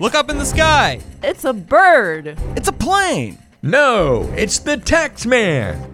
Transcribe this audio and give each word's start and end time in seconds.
Look 0.00 0.14
up 0.14 0.30
in 0.30 0.38
the 0.38 0.44
sky. 0.44 1.00
It's 1.24 1.44
a 1.44 1.52
bird. 1.52 2.38
It's 2.54 2.68
a 2.68 2.72
plane. 2.72 3.36
No, 3.62 4.32
it's 4.36 4.60
the 4.60 4.76
tax 4.76 5.26
man. 5.26 5.92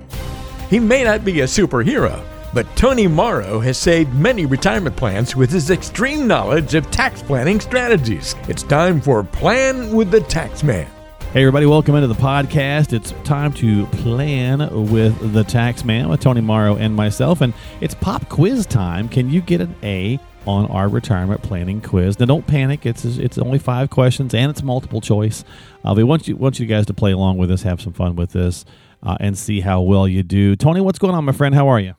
He 0.69 0.79
may 0.79 1.04
not 1.04 1.25
be 1.25 1.41
a 1.41 1.45
superhero, 1.45 2.22
but 2.53 2.67
Tony 2.77 3.06
Morrow 3.06 3.61
has 3.61 3.79
saved 3.79 4.12
many 4.12 4.45
retirement 4.45 4.95
plans 4.95 5.35
with 5.35 5.51
his 5.51 5.71
extreme 5.71 6.27
knowledge 6.27 6.75
of 6.75 6.90
tax 6.90 7.22
planning 7.22 7.61
strategies. 7.61 8.35
It's 8.46 8.62
time 8.62 9.01
for 9.01 9.25
Plan 9.25 9.95
with 9.95 10.11
the 10.11 10.21
Tax 10.21 10.62
Man. 10.62 10.86
Hey, 11.32 11.41
everybody, 11.41 11.64
welcome 11.64 11.95
into 11.95 12.07
the 12.07 12.14
podcast. 12.14 12.93
It's 12.93 13.12
time 13.25 13.55
to 13.55 13.86
plan 13.86 14.91
with 14.91 15.32
the 15.32 15.45
tax 15.45 15.82
man 15.82 16.11
with 16.11 16.21
Tony 16.21 16.43
Morrow 16.43 16.77
and 16.77 16.95
myself. 16.95 17.41
And 17.41 17.55
it's 17.80 17.95
pop 17.95 18.29
quiz 18.29 18.66
time. 18.66 19.09
Can 19.09 19.30
you 19.30 19.41
get 19.41 19.62
an 19.62 19.75
A 19.82 20.21
on 20.46 20.66
our 20.66 20.88
retirement 20.88 21.42
planning 21.42 21.80
quiz? 21.80 22.18
Now, 22.18 22.26
don't 22.26 22.46
panic. 22.46 22.86
It's 22.86 23.04
it's 23.04 23.38
only 23.38 23.58
five 23.58 23.90
questions 23.90 24.34
and 24.34 24.50
it's 24.50 24.62
multiple 24.62 25.00
choice. 25.00 25.44
Uh, 25.85 25.94
we 25.96 26.04
want 26.04 26.29
you, 26.29 26.36
want 26.36 26.58
you 26.58 26.66
guys 26.66 26.86
to 26.86 26.94
play 26.94 27.12
along 27.12 27.39
with 27.39 27.50
us, 27.50 27.62
have 27.62 27.80
some 27.80 27.93
fun 27.93 28.16
with 28.16 28.32
this, 28.32 28.64
uh, 29.02 29.16
and 29.21 29.36
see 29.36 29.61
how 29.61 29.80
well 29.82 30.07
you 30.08 30.22
do. 30.22 30.57
Tony, 30.57 30.80
what's 30.80 30.99
going 30.99 31.14
on, 31.14 31.25
my 31.25 31.32
friend? 31.32 31.54
How 31.54 31.68
are 31.68 31.80
you? 31.80 31.94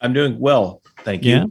I'm 0.00 0.12
doing 0.12 0.38
well, 0.38 0.82
thank 1.00 1.24
you. 1.24 1.34
Yeah. 1.36 1.44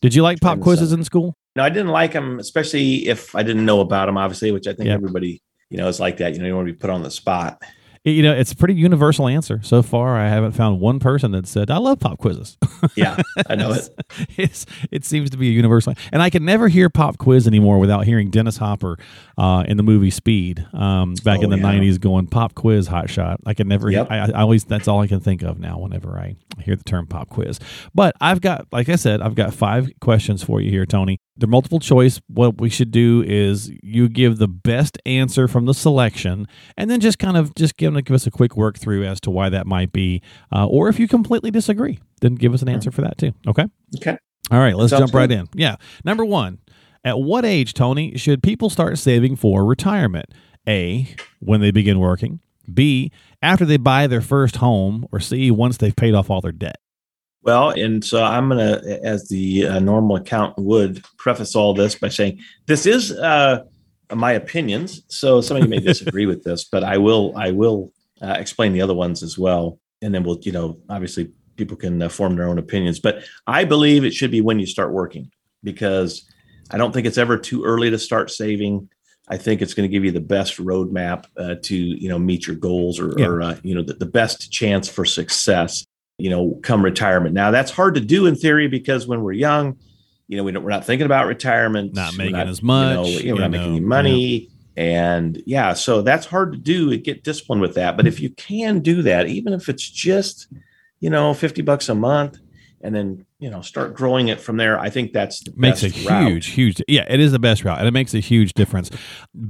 Did 0.00 0.14
you 0.14 0.22
like 0.22 0.40
pop 0.40 0.60
quizzes 0.60 0.92
in 0.92 1.04
school? 1.04 1.34
No, 1.56 1.62
I 1.62 1.68
didn't 1.68 1.88
like 1.88 2.12
them, 2.12 2.38
especially 2.40 3.06
if 3.08 3.34
I 3.34 3.42
didn't 3.42 3.64
know 3.64 3.80
about 3.80 4.06
them, 4.06 4.16
obviously, 4.18 4.50
which 4.50 4.66
I 4.66 4.72
think 4.74 4.88
Yeah. 4.88 4.94
everybody, 4.94 5.40
you 5.70 5.78
know, 5.78 5.86
is 5.88 6.00
like 6.00 6.16
that. 6.16 6.34
You 6.34 6.40
know, 6.40 6.46
you 6.46 6.56
want 6.56 6.66
to 6.66 6.72
be 6.72 6.78
put 6.78 6.90
on 6.90 7.02
the 7.02 7.10
spot. 7.10 7.62
You 8.06 8.22
know, 8.22 8.34
it's 8.34 8.52
a 8.52 8.56
pretty 8.56 8.74
universal 8.74 9.26
answer. 9.28 9.60
So 9.62 9.82
far, 9.82 10.18
I 10.18 10.28
haven't 10.28 10.52
found 10.52 10.78
one 10.78 10.98
person 10.98 11.30
that 11.32 11.46
said, 11.46 11.70
I 11.70 11.78
love 11.78 12.00
pop 12.00 12.18
quizzes. 12.18 12.58
Yeah, 12.96 13.16
I 13.48 13.54
know 13.54 13.72
it. 13.72 13.88
it's, 14.36 14.66
it 14.90 15.06
seems 15.06 15.30
to 15.30 15.38
be 15.38 15.48
a 15.48 15.52
universal. 15.52 15.94
And 16.12 16.20
I 16.20 16.28
can 16.28 16.44
never 16.44 16.68
hear 16.68 16.90
pop 16.90 17.16
quiz 17.16 17.46
anymore 17.46 17.78
without 17.78 18.04
hearing 18.04 18.28
Dennis 18.28 18.58
Hopper 18.58 18.98
uh, 19.38 19.64
in 19.66 19.78
the 19.78 19.82
movie 19.82 20.10
Speed 20.10 20.66
um, 20.74 21.14
back 21.24 21.38
in 21.40 21.46
Oh, 21.46 21.56
the 21.56 21.62
yeah. 21.62 21.72
90s 21.72 21.98
going 21.98 22.26
pop 22.26 22.54
quiz 22.54 22.86
hot 22.86 23.08
shot. 23.08 23.40
I 23.46 23.54
can 23.54 23.68
never, 23.68 23.90
Yep. 23.90 24.08
I, 24.10 24.18
I 24.18 24.42
always, 24.42 24.64
that's 24.64 24.86
all 24.86 25.00
I 25.00 25.06
can 25.06 25.20
think 25.20 25.40
of 25.42 25.58
now 25.58 25.78
whenever 25.78 26.18
I 26.18 26.36
hear 26.60 26.76
the 26.76 26.84
term 26.84 27.06
pop 27.06 27.30
quiz. 27.30 27.58
But 27.94 28.14
I've 28.20 28.42
got, 28.42 28.66
like 28.70 28.90
I 28.90 28.96
said, 28.96 29.22
I've 29.22 29.34
got 29.34 29.54
five 29.54 29.88
questions 30.02 30.42
for 30.42 30.60
you 30.60 30.70
here, 30.70 30.84
Tony. 30.84 31.16
They're 31.36 31.48
multiple 31.48 31.80
choice. 31.80 32.20
What 32.28 32.60
we 32.60 32.68
should 32.70 32.90
do 32.90 33.24
is 33.26 33.72
you 33.82 34.08
give 34.08 34.38
the 34.38 34.48
best 34.48 34.98
answer 35.04 35.48
from 35.48 35.66
the 35.66 35.74
selection 35.74 36.46
and 36.76 36.88
then 36.88 37.00
just 37.00 37.18
kind 37.18 37.36
of 37.36 37.54
just 37.56 37.76
give, 37.76 37.92
give 38.04 38.14
us 38.14 38.26
a 38.26 38.30
quick 38.30 38.56
work 38.56 38.78
through 38.78 39.04
as 39.04 39.20
to 39.22 39.30
why 39.30 39.48
that 39.48 39.66
might 39.66 39.92
be. 39.92 40.22
Uh, 40.54 40.66
or 40.66 40.88
if 40.88 41.00
you 41.00 41.08
completely 41.08 41.50
disagree, 41.50 41.98
then 42.20 42.36
give 42.36 42.54
us 42.54 42.62
an 42.62 42.68
answer 42.68 42.92
for 42.92 43.02
that 43.02 43.18
too. 43.18 43.32
Okay. 43.48 43.66
Okay. 43.96 44.16
All 44.50 44.58
right, 44.58 44.76
let's 44.76 44.90
Sounds 44.90 45.10
jump 45.10 45.14
right 45.14 45.30
in. 45.30 45.48
Yeah. 45.54 45.76
Number 46.04 46.24
one, 46.24 46.58
at 47.02 47.18
what 47.18 47.44
age, 47.44 47.74
Tony, 47.74 48.16
should 48.16 48.42
people 48.42 48.70
start 48.70 48.98
saving 48.98 49.36
for 49.36 49.64
retirement? 49.64 50.26
A, 50.68 51.14
when 51.40 51.60
they 51.60 51.70
begin 51.70 51.98
working. 51.98 52.40
B, 52.72 53.10
after 53.42 53.64
they 53.64 53.76
buy 53.76 54.06
their 54.06 54.20
first 54.20 54.56
home. 54.56 55.06
Or 55.12 55.20
C, 55.20 55.50
once 55.50 55.76
they've 55.76 55.94
paid 55.96 56.14
off 56.14 56.30
all 56.30 56.40
their 56.40 56.52
debt. 56.52 56.76
Well, 57.44 57.70
and 57.70 58.02
so 58.02 58.22
I'm 58.24 58.48
going 58.48 58.58
to, 58.58 59.00
as 59.04 59.28
the 59.28 59.66
uh, 59.66 59.78
normal 59.78 60.16
accountant 60.16 60.64
would, 60.64 61.04
preface 61.18 61.54
all 61.54 61.74
this 61.74 61.94
by 61.94 62.08
saying 62.08 62.40
this 62.66 62.86
is 62.86 63.12
uh, 63.12 63.64
my 64.14 64.32
opinions. 64.32 65.02
So 65.08 65.40
some 65.42 65.58
of 65.58 65.62
you 65.62 65.68
may 65.68 65.80
disagree 65.92 66.26
with 66.26 66.42
this, 66.42 66.64
but 66.64 66.82
I 66.82 66.96
will, 66.96 67.34
I 67.36 67.50
will 67.50 67.92
uh, 68.22 68.36
explain 68.38 68.72
the 68.72 68.80
other 68.80 68.94
ones 68.94 69.22
as 69.22 69.38
well, 69.38 69.78
and 70.00 70.14
then 70.14 70.24
we'll, 70.24 70.38
you 70.40 70.52
know, 70.52 70.78
obviously 70.88 71.30
people 71.56 71.76
can 71.76 72.02
uh, 72.02 72.08
form 72.08 72.34
their 72.34 72.48
own 72.48 72.58
opinions. 72.58 72.98
But 72.98 73.24
I 73.46 73.64
believe 73.64 74.04
it 74.04 74.14
should 74.14 74.30
be 74.30 74.40
when 74.40 74.58
you 74.58 74.66
start 74.66 74.92
working 74.92 75.30
because 75.62 76.26
I 76.70 76.78
don't 76.78 76.92
think 76.92 77.06
it's 77.06 77.18
ever 77.18 77.36
too 77.36 77.62
early 77.64 77.90
to 77.90 77.98
start 77.98 78.30
saving. 78.30 78.88
I 79.28 79.36
think 79.36 79.62
it's 79.62 79.74
going 79.74 79.88
to 79.88 79.92
give 79.92 80.04
you 80.04 80.12
the 80.12 80.20
best 80.20 80.58
roadmap 80.58 81.26
uh, 81.38 81.56
to 81.62 81.76
you 81.76 82.08
know 82.08 82.18
meet 82.18 82.46
your 82.46 82.56
goals 82.56 82.98
or, 83.00 83.14
Yeah. 83.18 83.26
or 83.26 83.42
uh, 83.42 83.56
you 83.62 83.74
know 83.74 83.82
the, 83.82 83.94
the 83.94 84.06
best 84.06 84.50
chance 84.50 84.88
for 84.88 85.04
success. 85.04 85.86
You 86.18 86.30
know, 86.30 86.58
come 86.62 86.84
retirement. 86.84 87.34
Now 87.34 87.50
that's 87.50 87.70
hard 87.72 87.94
to 87.94 88.00
do 88.00 88.26
in 88.26 88.36
theory 88.36 88.68
because 88.68 89.06
when 89.06 89.22
we're 89.22 89.32
young, 89.32 89.76
you 90.28 90.36
know, 90.36 90.44
we 90.44 90.52
don't, 90.52 90.62
we're 90.62 90.70
not 90.70 90.84
thinking 90.84 91.06
about 91.06 91.26
retirement, 91.26 91.94
Not 91.94 92.16
making 92.16 92.34
not, 92.34 92.46
as 92.46 92.62
much, 92.62 93.08
You 93.08 93.30
know, 93.30 93.34
we're 93.34 93.40
not 93.40 93.50
making 93.50 93.66
any 93.68 93.80
know, 93.80 93.86
money, 93.86 94.48
and 94.76 95.42
yeah, 95.44 95.72
so 95.74 96.02
that's 96.02 96.26
hard 96.26 96.52
to 96.52 96.58
do. 96.58 96.92
and 96.92 97.02
Get 97.02 97.24
disciplined 97.24 97.62
with 97.62 97.74
that. 97.74 97.96
But 97.96 98.06
if 98.06 98.20
you 98.20 98.30
can 98.30 98.80
do 98.80 99.02
that, 99.02 99.26
even 99.26 99.52
if 99.52 99.68
it's 99.68 99.88
just 99.88 100.46
you 101.00 101.10
know 101.10 101.34
fifty 101.34 101.62
bucks 101.62 101.88
a 101.88 101.94
month, 101.96 102.38
and 102.80 102.94
then 102.94 103.26
you 103.40 103.50
know 103.50 103.60
start 103.60 103.94
growing 103.94 104.28
it 104.28 104.40
from 104.40 104.56
there, 104.56 104.78
I 104.78 104.90
think 104.90 105.12
that's 105.12 105.40
the 105.42 105.52
Makes 105.56 105.82
a 105.82 105.88
route. 106.08 106.28
huge, 106.28 106.46
huge, 106.46 106.82
yeah, 106.86 107.04
it 107.08 107.18
is 107.20 107.32
the 107.32 107.38
best 107.40 107.64
route, 107.64 107.78
and 107.78 107.88
it 107.88 107.92
makes 107.92 108.14
a 108.14 108.20
huge 108.20 108.54
difference. 108.54 108.88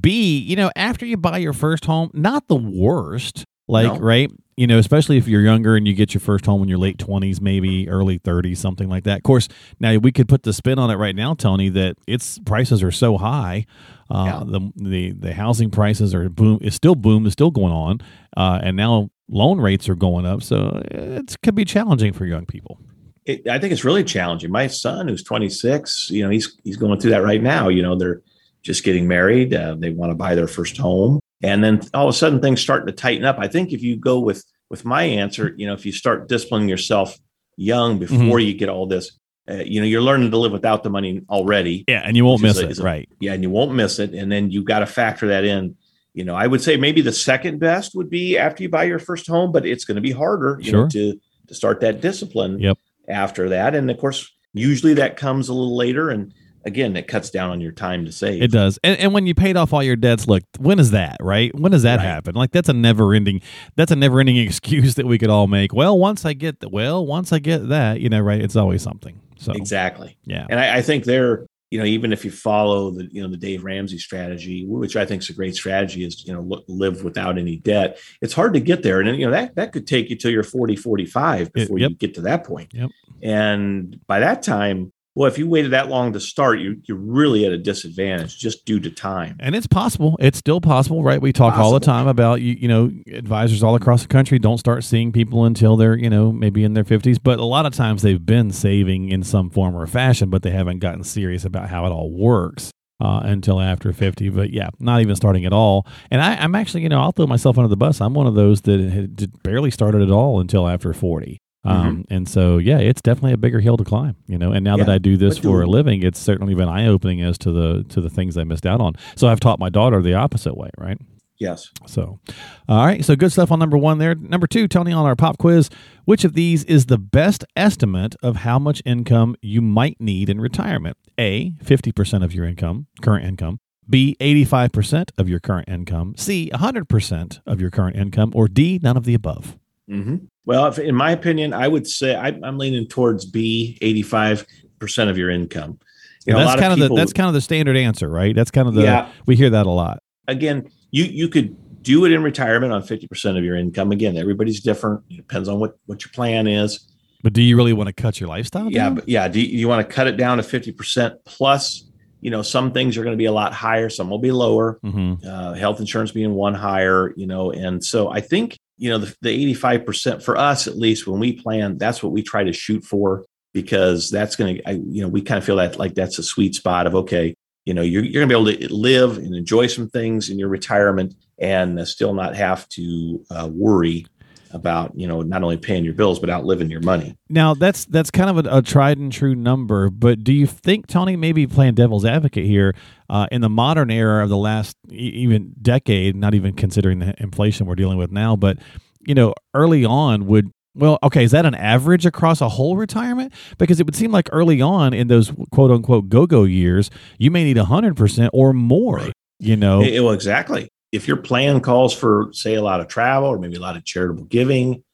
B, 0.00 0.38
you 0.38 0.56
know, 0.56 0.70
after 0.76 1.04
you 1.04 1.19
buy 1.19 1.38
your 1.38 1.53
first 1.53 1.84
home, 1.84 2.10
not 2.14 2.48
the 2.48 2.56
worst, 2.56 3.44
like 3.69 3.92
No. 3.94 3.98
right, 3.98 4.30
you 4.56 4.66
know, 4.66 4.78
especially 4.78 5.16
if 5.16 5.26
you're 5.26 5.41
younger 5.42 5.75
and 5.76 5.86
you 5.88 5.94
get 5.94 6.12
your 6.14 6.20
first 6.20 6.47
home 6.47 6.62
in 6.62 6.69
your 6.69 6.78
late 6.78 6.98
twenties, 6.98 7.41
maybe 7.41 7.88
early 7.88 8.19
thirties, 8.19 8.58
something 8.60 8.88
like 8.88 9.04
that. 9.04 9.19
Of 9.19 9.22
course, 9.22 9.48
now 9.80 9.97
we 9.97 10.12
could 10.12 10.28
put 10.28 10.42
the 10.42 10.52
spin 10.52 10.78
on 10.78 10.91
it 10.91 10.97
right 10.97 11.16
now, 11.16 11.34
Tony, 11.34 11.69
that 11.70 11.97
its 12.06 12.38
prices 12.41 12.82
are 12.82 12.92
so 12.92 13.16
high. 13.19 13.66
Uh, 14.10 14.24
Yeah. 14.26 14.42
the, 14.47 14.60
the 14.76 15.12
the 15.12 15.34
housing 15.34 15.70
prices 15.70 16.14
are 16.14 16.28
boom 16.28 16.58
is 16.60 16.74
still 16.74 16.94
boom 16.94 17.26
is 17.26 17.32
still 17.32 17.50
going 17.50 17.72
on, 17.72 18.00
uh, 18.36 18.60
and 18.62 18.76
now 18.76 19.10
loan 19.30 19.58
rates 19.60 19.88
are 19.88 19.94
going 19.94 20.26
up, 20.26 20.42
so 20.42 20.82
it 20.91 21.34
could 21.42 21.54
be 21.54 21.64
challenging 21.64 22.12
for 22.12 22.26
young 22.26 22.44
people. 22.44 22.78
it, 23.24 23.48
I 23.48 23.58
think 23.58 23.72
it's 23.72 23.84
really 23.84 24.04
challenging. 24.04 24.50
My 24.50 24.66
son, 24.66 25.08
who's 25.08 25.22
26, 25.22 26.10
you 26.10 26.22
know, 26.22 26.28
he's 26.28 26.58
he's 26.64 26.76
going 26.76 27.00
through 27.00 27.12
that 27.12 27.22
right 27.22 27.42
now. 27.42 27.69
You 27.69 27.82
know, 27.82 27.97
they're 27.97 28.20
just 28.62 28.84
getting 28.84 29.08
married. 29.08 29.54
Uh, 29.54 29.74
they 29.78 29.88
want 29.91 30.10
to 30.10 30.14
buy 30.14 30.34
their 30.34 30.47
first 30.47 30.76
home, 30.76 31.20
and 31.44 31.62
then 31.62 31.81
all 31.93 32.09
of 32.09 32.15
a 32.15 32.19
sudden 32.19 32.41
things 32.41 32.60
starting 32.60 32.87
to 32.87 32.93
tighten 32.93 33.25
up. 33.25 33.37
I 33.38 33.49
think 33.49 33.72
if 33.72 33.82
you 33.82 33.97
go 33.97 34.19
with 34.19 34.44
with 34.71 34.84
my 34.84 35.03
answer, 35.05 35.55
you 35.56 35.66
know, 35.66 35.75
if 35.75 35.84
you 35.87 35.93
start 35.93 36.28
disciplining 36.28 36.69
yourself 36.69 37.16
young 37.56 37.99
before 37.99 38.16
Mm-hmm. 38.19 38.38
you 38.49 38.55
get 38.55 38.69
all 38.69 38.87
this, 38.87 39.06
uh, 39.49 39.54
you 39.56 39.81
know, 39.81 39.87
you're 39.87 40.03
learning 40.03 40.31
to 40.31 40.38
live 40.38 40.53
without 40.53 40.83
the 40.83 40.91
money 40.91 41.21
already. 41.28 41.84
Yeah, 41.87 42.03
and 42.04 42.16
you 42.16 42.25
won't 42.25 42.43
miss 42.43 42.59
a- 42.59 42.69
it, 42.71 42.78
a- 42.78 42.83
right? 42.83 43.09
Yeah, 43.21 43.34
and 43.34 43.43
you 43.43 43.50
won't 43.50 43.75
miss 43.75 43.99
it. 43.99 44.15
And 44.15 44.33
then 44.33 44.50
you've 44.50 44.65
got 44.65 44.81
to 44.81 44.87
factor 44.87 45.28
that 45.28 45.44
in. 45.44 45.77
You 46.15 46.25
know, 46.25 46.34
I 46.34 46.47
would 46.47 46.62
say 46.62 46.77
maybe 46.77 47.00
the 47.03 47.12
second 47.12 47.59
best 47.59 47.94
would 47.94 48.09
be 48.09 48.38
after 48.38 48.62
you 48.62 48.69
buy 48.69 48.84
your 48.84 48.99
first 49.00 49.27
home, 49.27 49.53
but 49.53 49.66
it's 49.66 49.84
going 49.84 49.97
to 49.97 50.00
be 50.00 50.12
harder, 50.12 50.59
you 50.62 50.72
know, 50.72 50.88
to 50.88 51.21
to 51.49 51.54
start 51.54 51.81
that 51.81 52.00
discipline 52.00 52.59
Yep. 52.59 52.78
after 53.09 53.49
that. 53.50 53.75
And 53.75 53.91
of 53.91 53.99
course, 53.99 54.33
usually 54.54 54.94
that 54.94 55.16
comes 55.16 55.49
a 55.49 55.53
little 55.54 55.77
later. 55.77 56.09
And 56.10 56.33
again, 56.66 56.97
it 56.97 57.06
cuts 57.08 57.30
down 57.30 57.50
on 57.50 57.60
your 57.60 57.72
time 57.72 58.04
to 58.04 58.12
save. 58.12 58.42
It 58.42 58.50
does. 58.50 58.78
And, 58.82 58.98
and 58.98 59.14
when 59.14 59.26
you 59.26 59.34
paid 59.34 59.56
off 59.56 59.72
all 59.72 59.82
your 59.82 59.97
debts, 59.97 60.26
look, 60.26 60.42
when 60.58 60.78
is 60.78 60.91
that, 60.92 61.16
right? 61.20 61.54
When 61.58 61.72
does 61.72 61.82
that 61.82 61.98
Right. 61.98 62.04
happen? 62.04 62.34
Like 62.34 62.50
that's 62.52 62.69
a 62.69 62.72
never 62.72 63.14
ending 63.14 63.41
that's 63.76 63.92
a 63.92 63.97
never 63.97 64.20
ending 64.20 64.36
excuse 64.47 64.94
that 64.97 65.06
we 65.06 65.19
could 65.19 65.30
all 65.30 65.47
make. 65.47 65.72
Well, 65.72 65.98
once 65.98 66.24
I 66.24 66.32
get 66.32 66.60
the, 66.60 66.69
well, 66.69 67.04
once 67.04 67.32
I 67.32 67.38
get 67.38 67.69
that, 67.69 68.00
you 68.00 68.08
know, 68.08 68.20
right? 68.20 68.41
It's 68.41 68.56
always 68.56 68.82
something. 68.82 69.20
So 69.36 69.53
Exactly. 69.53 70.16
yeah. 70.24 70.47
And 70.48 70.58
I, 70.58 70.76
I 70.78 70.82
think 70.82 71.04
they're, 71.04 71.47
you 71.70 71.78
know, 71.80 71.84
even 71.86 72.12
if 72.12 72.24
you 72.24 72.30
follow 72.30 72.92
the, 72.92 73.08
you 73.10 73.20
know, 73.20 73.28
the 73.28 73.36
Dave 73.36 73.64
Ramsey 73.64 73.98
strategy, 73.98 74.64
which 74.64 74.94
I 74.94 75.04
think 75.04 75.22
is 75.22 75.30
a 75.30 75.32
great 75.32 75.56
strategy 75.56 76.04
is, 76.04 76.24
you 76.24 76.32
know, 76.32 76.41
look, 76.41 76.64
live 76.69 77.03
without 77.03 77.36
any 77.36 77.56
debt. 77.56 77.98
It's 78.20 78.32
hard 78.32 78.54
to 78.54 78.60
get 78.60 78.82
there. 78.84 79.00
And, 79.00 79.19
you 79.19 79.26
know, 79.26 79.32
that, 79.32 79.56
that 79.56 79.72
could 79.72 79.86
take 79.86 80.08
you 80.08 80.14
till 80.16 80.30
you're 80.30 80.44
40, 80.44 80.76
45 80.76 81.53
before 81.53 81.78
yep. 81.78 81.91
you 81.91 81.97
get 81.97 82.14
to 82.14 82.20
that 82.22 82.44
point. 82.44 82.72
Yep. 82.74 82.91
And 83.22 83.98
by 84.06 84.20
that 84.20 84.42
time, 84.42 84.92
well, 85.16 85.28
if 85.28 85.38
you 85.38 85.48
waited 85.48 85.70
that 85.70 85.88
long 85.88 86.12
to 86.14 86.20
start, 86.20 86.58
you, 86.58 86.80
you're 86.84 86.98
really 86.98 87.47
at 87.47 87.52
a 87.52 87.58
disadvantage 87.58 88.36
just 88.36 88.64
due 88.64 88.80
to 88.80 88.91
time. 88.91 89.36
And 89.38 89.54
it's 89.54 89.69
possible. 89.69 90.16
It's 90.19 90.38
still 90.38 90.60
possible, 90.60 91.04
right? 91.04 91.22
We 91.22 91.32
talk 91.32 91.56
all 91.56 91.72
the 91.72 91.78
time 91.78 92.08
about 92.08 92.41
you, 92.41 92.54
you 92.54 92.66
know, 92.66 92.91
advisors 93.12 93.62
all 93.62 93.76
across 93.76 94.03
the 94.03 94.08
country 94.08 94.41
don't 94.41 94.58
start 94.58 94.82
seeing 94.82 95.12
people 95.12 95.44
until 95.44 95.76
they're, 95.76 95.97
you 95.97 96.10
know, 96.10 96.32
maybe 96.32 96.64
in 96.64 96.74
their 96.74 96.84
50s, 96.84 97.19
but 97.22 97.38
a 97.38 97.44
lot 97.44 97.64
of 97.64 97.72
times 97.74 98.03
they've 98.03 98.24
been 98.24 98.50
saving 98.50 99.08
in 99.08 99.22
some 99.22 99.50
form 99.50 99.76
or 99.76 99.86
fashion, 99.86 100.30
but 100.30 100.42
they 100.42 100.50
haven't 100.50 100.80
gotten 100.80 101.04
serious 101.04 101.44
about 101.44 101.69
how 101.69 101.86
it 101.86 101.91
all 101.91 102.10
works. 102.10 102.70
Uh, 103.00 103.20
until 103.24 103.60
after 103.60 103.92
50 103.92 104.28
but 104.28 104.50
yeah 104.50 104.69
not 104.78 105.00
even 105.00 105.16
starting 105.16 105.44
at 105.44 105.53
all 105.53 105.84
and 106.12 106.22
I, 106.22 106.36
i'm 106.36 106.54
actually 106.54 106.84
you 106.84 106.89
know 106.89 107.00
i'll 107.00 107.10
throw 107.10 107.27
myself 107.27 107.59
under 107.59 107.68
the 107.68 107.77
bus 107.77 108.00
i'm 108.00 108.15
one 108.15 108.28
of 108.28 108.36
those 108.36 108.60
that 108.62 108.78
had 108.78 109.42
barely 109.42 109.72
started 109.72 110.00
at 110.00 110.12
all 110.12 110.39
until 110.39 110.68
after 110.68 110.92
40 110.94 111.41
um, 111.65 112.05
and 112.11 112.28
so 112.28 112.59
yeah 112.59 112.78
it's 112.78 113.01
definitely 113.03 113.33
a 113.33 113.37
bigger 113.39 113.61
hill 113.61 113.77
to 113.77 113.84
climb 113.84 114.15
you 114.27 114.37
know 114.39 114.53
and 114.53 114.65
now 114.65 114.77
that 114.77 114.89
i 114.89 114.99
do 114.99 115.16
this 115.16 115.39
for 115.39 115.63
a 115.63 115.66
living 115.66 116.03
it's 116.03 116.19
certainly 116.19 116.55
been 116.55 116.69
eye-opening 116.69 117.22
as 117.22 117.39
to 117.39 117.51
the 117.53 117.84
to 117.89 118.01
the 118.01 118.11
things 118.11 118.37
i 118.37 118.45
missed 118.45 118.66
out 118.66 118.81
on 118.81 118.93
so 119.16 119.28
i've 119.28 119.41
taught 119.41 119.59
my 119.59 119.69
daughter 119.71 120.03
the 120.03 120.15
opposite 120.15 120.57
way 120.57 120.71
right 120.78 120.99
Yes. 121.41 121.69
so, 121.87 122.21
all 122.69 122.87
right. 122.87 123.05
So 123.05 123.16
good 123.16 123.33
stuff 123.33 123.51
on 123.51 123.59
number 123.59 123.77
one 123.77 123.99
there. 123.99 124.15
Number 124.15 124.47
two, 124.47 124.69
Tony, 124.69 124.93
on 124.93 125.05
our 125.05 125.16
pop 125.16 125.37
quiz, 125.37 125.69
which 126.05 126.22
of 126.25 126.34
these 126.34 126.63
is 126.65 126.87
the 126.87 126.97
best 126.97 127.45
estimate 127.57 128.15
of 128.22 128.37
how 128.37 128.59
much 128.61 128.81
income 128.87 129.34
you 129.43 129.61
might 129.61 130.01
need 130.01 130.31
in 130.31 130.41
retirement? 130.41 130.97
A, 131.19 131.51
50% 131.63 132.25
of 132.25 132.33
your 132.34 132.47
income, 132.47 132.87
current 133.03 133.27
income. 133.27 133.59
B, 133.91 134.16
85% 134.21 135.11
of 135.19 135.28
your 135.28 135.41
current 135.41 135.69
income. 135.69 136.15
C, 136.16 136.51
100% 136.55 137.41
of 137.45 137.61
your 137.61 137.71
current 137.71 137.97
income. 137.97 138.31
Or 138.34 138.47
D, 138.47 138.78
none 138.81 138.97
of 138.97 139.05
the 139.05 139.15
above. 139.15 139.59
hmm 139.89 140.16
Well, 140.46 140.66
if, 140.66 140.78
in 140.78 140.94
my 140.94 141.10
opinion, 141.12 141.52
I 141.54 141.68
would 141.68 141.86
say 141.86 142.14
I, 142.14 142.28
I'm 142.28 142.58
leaning 142.58 142.86
towards 142.86 143.24
B, 143.24 143.78
85% 143.80 145.08
of 145.10 145.16
your 145.18 145.30
income. 145.30 145.78
You 146.26 146.32
know, 146.34 146.41
a 146.41 146.44
that's 146.44 146.60
kind 146.60 146.72
of, 146.72 146.78
people- 146.78 146.96
the 146.96 147.00
that's 147.02 147.12
kind 147.12 147.28
of 147.28 147.34
the 147.34 147.41
standard 147.41 147.76
answer, 147.76 148.08
right? 148.08 148.34
That's 148.34 148.50
kind 148.50 148.68
of 148.68 148.74
the 148.74 148.82
Yeah. 148.82 149.10
we 149.26 149.36
hear 149.36 149.50
that 149.50 149.66
a 149.66 149.70
lot. 149.70 149.98
again, 150.28 150.68
you 150.91 151.04
you 151.04 151.28
could 151.28 151.56
do 151.82 152.04
it 152.06 152.12
in 152.12 152.22
retirement 152.22 152.72
on 152.72 152.82
50% 152.82 153.36
of 153.36 153.44
your 153.44 153.56
income. 153.56 153.92
Again, 153.92 154.16
everybody's 154.16 154.60
different. 154.62 155.02
It 155.10 155.16
depends 155.18 155.48
on 155.48 155.58
what 155.60 155.76
what 155.86 156.02
your 156.04 156.12
plan 156.12 156.46
is. 156.46 156.80
But 157.22 157.32
do 157.34 157.42
you 157.42 157.56
really 157.56 157.72
want 157.74 157.88
to 157.88 157.92
cut 157.92 158.20
your 158.20 158.28
lifestyle? 158.30 158.70
Yeah, 158.70 158.91
but 158.91 159.08
yeah, 159.08 159.28
do 159.28 159.41
you, 159.41 159.46
you 159.58 159.68
want 159.68 159.86
to 159.86 159.94
cut 159.94 160.06
it 160.06 160.16
down 160.18 160.36
to 160.38 160.42
50% 160.42 161.16
plus, 161.24 161.84
you 162.20 162.30
know, 162.30 162.42
some 162.42 162.70
things 162.72 162.96
are 162.98 163.02
going 163.02 163.14
to 163.14 163.18
be 163.18 163.24
a 163.26 163.32
lot 163.32 163.52
higher, 163.54 163.88
some 163.91 164.08
will 164.10 164.18
be 164.18 164.30
lower. 164.32 164.78
Mhm. 164.84 165.24
uh, 165.26 165.54
health 165.54 165.80
insurance 165.80 166.10
being 166.12 166.32
one 166.34 166.52
higher, 166.54 167.12
you 167.16 167.26
know, 167.26 167.50
and 167.50 167.82
so 167.84 168.10
I 168.10 168.20
think 168.20 168.58
you 168.76 168.91
know 168.91 168.98
the, 168.98 169.15
the 169.22 169.54
85% 169.54 170.22
for 170.22 170.36
us 170.36 170.66
at 170.66 170.76
least 170.76 171.06
when 171.06 171.21
we 171.21 171.32
plan, 171.32 171.78
that's 171.78 172.03
what 172.03 172.12
we 172.12 172.22
try 172.22 172.44
to 172.44 172.53
shoot 172.53 172.84
for 172.84 173.24
because 173.53 174.10
that's 174.10 174.36
going 174.36 174.56
to, 174.56 174.74
you 174.88 175.03
know, 175.03 175.09
we 175.09 175.22
kind 175.22 175.38
of 175.38 175.44
feel 175.44 175.56
that 175.56 175.78
like 175.78 175.94
that's 175.94 176.18
a 176.18 176.22
sweet 176.22 176.54
spot 176.54 176.86
of 176.86 176.94
okay, 176.94 177.34
you 177.65 177.72
know, 177.72 177.82
you're 177.82 178.04
you're 178.04 178.26
going 178.26 178.28
to 178.28 178.50
be 178.50 178.53
able 178.53 178.68
to 178.68 178.74
live 178.74 179.18
and 179.18 179.34
enjoy 179.34 179.66
some 179.68 179.88
things 179.88 180.28
in 180.28 180.38
your 180.38 180.48
retirement 180.48 181.15
and 181.38 181.86
still 181.86 182.15
not 182.15 182.36
have 182.36 182.68
to 182.71 183.24
uh, 183.30 183.48
worry 183.53 184.06
about 184.54 184.92
you 184.95 185.06
know 185.06 185.21
not 185.21 185.42
only 185.42 185.56
paying 185.56 185.84
your 185.84 185.92
bills 185.92 186.18
but 186.18 186.30
outliving 186.30 186.71
your 186.71 186.80
money. 186.80 187.16
Now 187.28 187.54
that's 187.54 187.84
that's 187.86 188.10
kind 188.10 188.30
of 188.30 188.47
a, 188.47 188.59
a 188.59 188.62
tried 188.62 188.98
and 188.98 189.12
true 189.12 189.34
number, 189.34 189.91
but 189.91 190.24
do 190.24 190.33
you 190.33 190.47
think 190.47 190.86
Tony 190.86 191.16
maybe 191.16 191.47
playing 191.47 191.74
devil's 191.74 192.04
advocate 192.04 192.47
here 192.47 192.74
uh, 193.10 193.27
in 193.30 193.41
the 193.41 193.48
modern 193.48 193.91
era 193.91 194.22
of 194.22 194.30
the 194.30 194.36
last 194.36 194.77
e- 194.91 194.95
even 194.97 195.53
decade, 195.60 196.16
not 196.16 196.34
even 196.34 196.54
considering 196.54 197.01
the 197.01 197.15
inflation 197.18 197.66
we're 197.66 197.74
dealing 197.74 197.98
with 197.98 198.12
now, 198.12 198.36
but 198.36 198.59
you 199.01 199.15
know 199.15 199.34
early 199.53 199.84
on 199.84 200.27
would 200.27 200.51
well 200.77 200.98
okay 201.03 201.24
is 201.24 201.33
that 201.33 201.45
an 201.45 201.54
average 201.54 202.06
across 202.06 202.41
a 202.41 202.48
whole 202.48 202.77
retirement 202.77 203.33
because 203.59 203.80
it 203.80 203.86
would 203.86 203.97
seem 203.97 204.10
like 204.12 204.28
early 204.33 204.62
on 204.62 204.95
in 204.95 205.09
those 205.09 205.33
quote 205.53 205.71
unquote 205.71 206.09
go 206.09 206.27
go 206.27 206.45
years 206.45 206.91
you 207.18 207.30
may 207.30 207.45
need 207.45 207.56
hundred 207.59 207.97
percent 207.97 208.30
or 208.33 208.53
more, 208.53 209.10
you 209.39 209.56
know. 209.56 209.83
Eh, 209.83 209.98
well, 209.98 210.12
exactly. 210.12 210.68
If 210.94 211.08
your 211.08 211.16
plan 211.16 211.60
calls 211.60 211.92
for, 211.92 212.28
say, 212.32 212.54
a 212.54 212.62
lot 212.62 212.80
of 212.80 212.86
travel 212.86 213.28
or 213.28 213.36
maybe 213.38 213.56
a 213.56 213.60
lot 213.60 213.76
of 213.76 213.84
charitable 213.84 214.24
giving, 214.26 214.84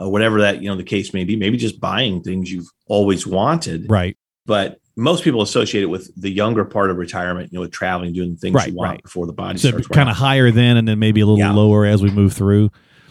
uh, 0.00 0.08
whatever 0.08 0.40
that 0.40 0.60
you 0.60 0.68
know 0.68 0.76
the 0.76 0.82
case 0.82 1.14
may 1.14 1.22
be, 1.22 1.36
maybe 1.36 1.56
just 1.56 1.80
buying 1.80 2.20
things 2.20 2.50
you've 2.52 2.68
always 2.86 3.26
wanted. 3.26 3.86
right. 3.88 4.16
But 4.44 4.80
most 4.96 5.22
people 5.24 5.42
associate 5.42 5.82
it 5.82 5.86
with 5.86 6.10
the 6.20 6.30
younger 6.30 6.64
part 6.64 6.90
of 6.90 6.96
retirement, 6.96 7.52
you 7.52 7.56
know, 7.58 7.62
with 7.62 7.70
traveling, 7.70 8.12
doing 8.12 8.36
things 8.36 8.54
Right, 8.54 8.68
you 8.68 8.74
want 8.74 8.90
right. 8.92 9.02
before 9.02 9.26
the 9.26 9.32
body 9.32 9.58
So 9.58 9.68
starts. 9.68 9.86
kind 9.88 10.08
of 10.08 10.16
higher 10.16 10.50
then 10.50 10.76
and 10.76 10.86
then 10.88 10.98
maybe 10.98 11.20
a 11.20 11.26
little 11.26 11.38
Yeah. 11.38 11.52
lower 11.52 11.84
as 11.86 12.02
we 12.02 12.10
move 12.10 12.32
through. 12.32 12.70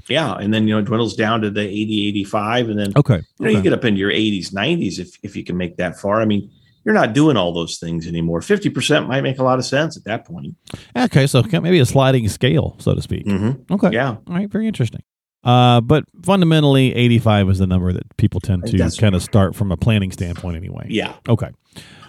Yeah. 0.09 0.33
And 0.33 0.53
then, 0.53 0.67
you 0.67 0.73
know, 0.73 0.79
it 0.79 0.85
dwindles 0.85 1.15
down 1.15 1.41
to 1.41 1.49
the 1.49 1.61
80, 1.61 2.07
85. 2.09 2.69
And 2.69 2.79
then, 2.79 2.93
Okay. 2.95 3.21
you 3.39 3.45
know, 3.45 3.51
you 3.51 3.61
get 3.61 3.73
up 3.73 3.85
into 3.85 3.99
your 3.99 4.11
80s, 4.11 4.51
90s 4.53 4.97
if, 4.99 5.09
if 5.23 5.35
you 5.35 5.43
can 5.43 5.57
make 5.57 5.77
that 5.77 5.97
far. 5.99 6.21
I 6.21 6.25
mean, 6.25 6.49
you're 6.85 6.93
not 6.93 7.13
doing 7.13 7.35
all 7.35 7.51
those 7.51 7.77
things 7.77 8.07
anymore. 8.07 8.39
50% 8.41 9.07
might 9.07 9.21
make 9.21 9.39
a 9.39 9.43
lot 9.43 9.57
of 9.59 9.65
sense 9.65 9.97
at 9.97 10.03
that 10.05 10.25
point. 10.25 10.55
Okay, 10.95 11.27
so 11.27 11.41
maybe 11.51 11.79
a 11.79 11.85
sliding 11.85 12.27
scale, 12.29 12.75
so 12.79 12.93
to 12.93 13.01
speak. 13.01 13.25
Mhm. 13.25 13.69
Okay. 13.71 13.89
Yeah. 13.91 14.09
All 14.27 14.35
right, 14.35 14.49
very 14.49 14.67
interesting. 14.67 15.01
Uh, 15.43 15.79
but 15.81 16.05
fundamentally, 16.23 16.95
85 16.95 17.49
is 17.49 17.59
the 17.59 17.67
number 17.67 17.91
that 17.93 18.15
people 18.17 18.39
tend 18.39 18.65
to 18.65 18.71
That's- 18.71 18.97
kind 18.97 19.13
of 19.15 19.21
start 19.21 19.55
from 19.55 19.71
a 19.71 19.77
planning 19.77 20.11
standpoint 20.11 20.57
anyway. 20.57 20.87
Yeah. 20.89 21.13
Okay. 21.27 21.49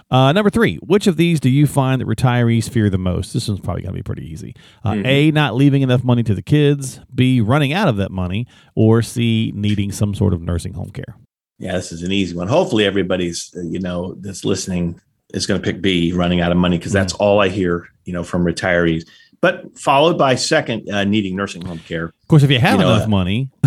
Uh, 0.09 0.33
number 0.33 0.51
three, 0.51 0.77
which 0.77 1.07
of 1.09 1.17
these 1.17 1.41
do 1.41 1.51
you 1.51 1.67
find 1.67 2.01
that 2.01 2.07
retirees 2.07 2.71
fear 2.71 2.89
the 2.89 2.97
most? 2.97 3.33
This 3.33 3.49
one's 3.49 3.61
probably 3.61 3.83
going 3.83 3.93
to 3.93 3.99
be 3.99 4.05
pretty 4.05 4.25
easy. 4.31 4.55
Uh, 4.85 4.93
Mhm. 4.93 5.07
A, 5.07 5.31
not 5.33 5.57
leaving 5.57 5.83
enough 5.83 6.05
money 6.05 6.23
to 6.23 6.35
the 6.35 6.43
kids. 6.43 7.01
B, 7.13 7.41
running 7.41 7.73
out 7.73 7.89
of 7.89 7.97
that 7.97 8.13
money. 8.13 8.47
Or 8.77 9.03
C, 9.03 9.53
needing 9.55 9.91
some 9.91 10.15
sort 10.15 10.33
of 10.33 10.41
nursing 10.41 10.75
home 10.75 10.91
care. 10.91 11.17
Yeah, 11.59 11.73
this 11.73 11.93
is 11.93 12.03
an 12.03 12.13
easy 12.13 12.37
one. 12.37 12.49
Hopefully, 12.49 12.85
everybody's 12.85 13.53
uh, 13.57 13.63
you 13.63 13.81
know 13.81 14.15
that's 14.21 14.45
listening 14.45 15.01
is 15.35 15.47
going 15.47 15.61
to 15.61 15.65
pick 15.65 15.81
B, 15.83 16.13
running 16.13 16.41
out 16.41 16.53
of 16.53 16.59
money, 16.59 16.79
because 16.79 16.93
that's 16.93 17.13
all 17.15 17.41
I 17.41 17.49
hear 17.49 17.87
you 18.05 18.13
know 18.13 18.23
from 18.25 18.45
retirees. 18.45 19.07
But 19.41 19.79
followed 19.79 20.17
by 20.19 20.35
second, 20.35 20.89
uh, 20.91 21.05
needing 21.05 21.37
nursing 21.37 21.63
home 21.65 21.79
care. 21.81 22.07
Of 22.07 22.29
course, 22.29 22.43
if 22.43 22.51
you 22.51 22.59
have 22.59 22.81
You 22.81 22.87
enough 22.87 23.05
uh, 23.05 23.09
money, 23.09 23.51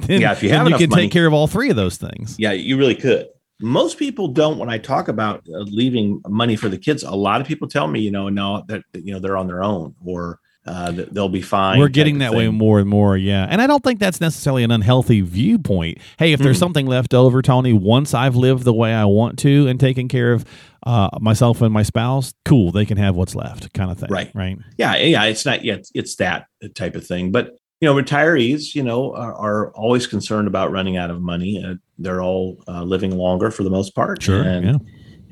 then, 0.00 0.20
Yeah, 0.20 0.32
if 0.32 0.42
you 0.42 0.48
then 0.48 0.58
have 0.60 0.68
you 0.68 0.76
can 0.78 0.90
money- 0.90 1.02
take 1.04 1.12
care 1.12 1.26
of 1.26 1.32
all 1.32 1.46
three 1.46 1.70
of 1.70 1.76
those 1.76 1.96
things. 1.96 2.36
Yeah, 2.38 2.52
you 2.52 2.76
really 2.76 2.94
could. 2.96 3.28
Most 3.60 3.98
people 3.98 4.28
don't. 4.28 4.58
When 4.58 4.68
I 4.68 4.78
talk 4.78 5.08
about 5.08 5.46
uh, 5.48 5.58
leaving 5.60 6.20
money 6.28 6.56
for 6.56 6.68
the 6.68 6.76
kids, 6.76 7.02
a 7.02 7.10
lot 7.14 7.40
of 7.40 7.46
people 7.46 7.66
tell 7.68 7.86
me, 7.88 8.00
you 8.00 8.10
know, 8.10 8.28
no, 8.28 8.62
that 8.68 8.82
you 8.94 9.12
know 9.12 9.18
they're 9.18 9.36
on 9.36 9.46
their 9.46 9.62
own 9.64 9.94
or 10.04 10.38
uh, 10.66 10.92
they'll 11.12 11.28
be 11.28 11.42
fine. 11.42 11.78
We're 11.78 11.88
getting 11.88 12.18
that 12.18 12.34
way 12.34 12.48
more 12.48 12.80
and 12.80 12.88
more, 12.88 13.16
yeah. 13.16 13.46
And 13.48 13.62
I 13.62 13.66
don't 13.66 13.84
think 13.84 14.00
that's 14.00 14.20
necessarily 14.20 14.64
an 14.64 14.70
unhealthy 14.70 15.20
viewpoint. 15.20 15.98
Hey, 16.18 16.32
if 16.32 16.40
there's 16.40 16.56
Mhm. 16.56 16.60
something 16.60 16.86
left 16.86 17.14
over, 17.14 17.40
Tony, 17.42 17.72
once 17.72 18.14
I've 18.14 18.34
lived 18.36 18.64
the 18.64 18.72
way 18.72 18.92
I 18.92 19.04
want 19.04 19.38
to 19.40 19.68
and 19.68 19.78
taken 19.78 20.08
care 20.08 20.32
of 20.32 20.44
uh, 20.84 21.08
myself 21.20 21.62
and 21.62 21.72
my 21.72 21.82
spouse, 21.82 22.32
cool, 22.44 22.70
they 22.72 22.84
can 22.84 22.96
have 22.96 23.16
what's 23.16 23.34
left, 23.34 23.72
kind 23.72 23.90
of 23.90 23.98
thing. 23.98 24.08
Right. 24.10 24.30
Right. 24.34 24.56
yeah 24.78 24.94
yeah 24.96 25.24
it's 25.24 25.44
not 25.44 25.64
yet 25.64 25.86
it's 25.94 26.14
that 26.16 26.46
type 26.74 26.94
of 26.94 27.04
thing 27.04 27.32
but 27.32 27.56
you 27.80 27.86
know 27.88 27.94
retirees 27.94 28.74
you 28.74 28.82
know 28.84 29.12
are, 29.14 29.34
are 29.34 29.70
always 29.72 30.06
concerned 30.06 30.46
about 30.46 30.70
running 30.70 30.96
out 30.96 31.10
of 31.10 31.20
money 31.20 31.62
uh, 31.64 31.74
they're 31.98 32.22
all 32.22 32.56
uh, 32.68 32.82
living 32.84 33.16
longer 33.16 33.50
for 33.50 33.64
the 33.64 33.70
most 33.70 33.94
part 33.96 34.22
Sure. 34.22 34.42
and 34.42 34.80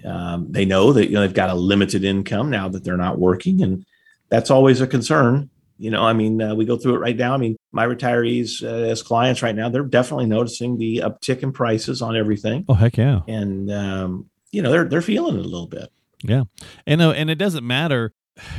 yeah. 0.05 0.33
um, 0.35 0.47
they 0.51 0.65
know 0.65 0.93
that 0.93 1.07
you 1.07 1.13
know 1.15 1.21
they've 1.21 1.33
got 1.33 1.51
a 1.51 1.55
limited 1.55 2.03
income 2.05 2.51
now 2.51 2.69
that 2.69 2.83
they're 2.85 2.97
not 2.97 3.19
working 3.21 3.63
and 3.63 3.85
that's 4.35 4.51
always 4.51 4.81
a 4.81 4.87
concern 4.87 5.49
you 5.79 5.91
know 5.91 6.03
i 6.05 6.13
mean 6.13 6.41
uh, 6.43 6.55
we 6.55 6.65
go 6.65 6.77
through 6.77 6.95
it 6.95 6.99
right 6.99 7.17
now 7.17 7.35
i 7.35 7.37
mean 7.37 7.57
my 7.73 7.85
retirees 7.87 8.63
uh, 8.63 8.67
as 8.93 9.03
clients 9.03 9.43
right 9.43 9.57
now 9.57 9.69
they're 9.69 9.83
definitely 9.83 10.27
noticing 10.27 10.79
the 10.79 10.99
uptick 11.05 11.43
in 11.43 11.53
prices 11.53 12.01
on 12.03 12.17
everything 12.17 12.65
Oh, 12.69 12.75
heck 12.75 12.97
yeah. 12.97 13.21
and 13.29 13.71
um, 13.71 14.29
you 14.53 14.63
know 14.63 14.71
they're 14.71 14.85
they're 14.85 15.03
feeling 15.03 15.37
it 15.37 15.45
a 15.45 15.49
little 15.49 15.67
bit 15.67 15.89
Yeah, 16.23 16.45
And, 16.87 17.03
uh, 17.03 17.11
and 17.11 17.29
it 17.31 17.37
doesn't 17.37 17.67
matter 17.67 18.13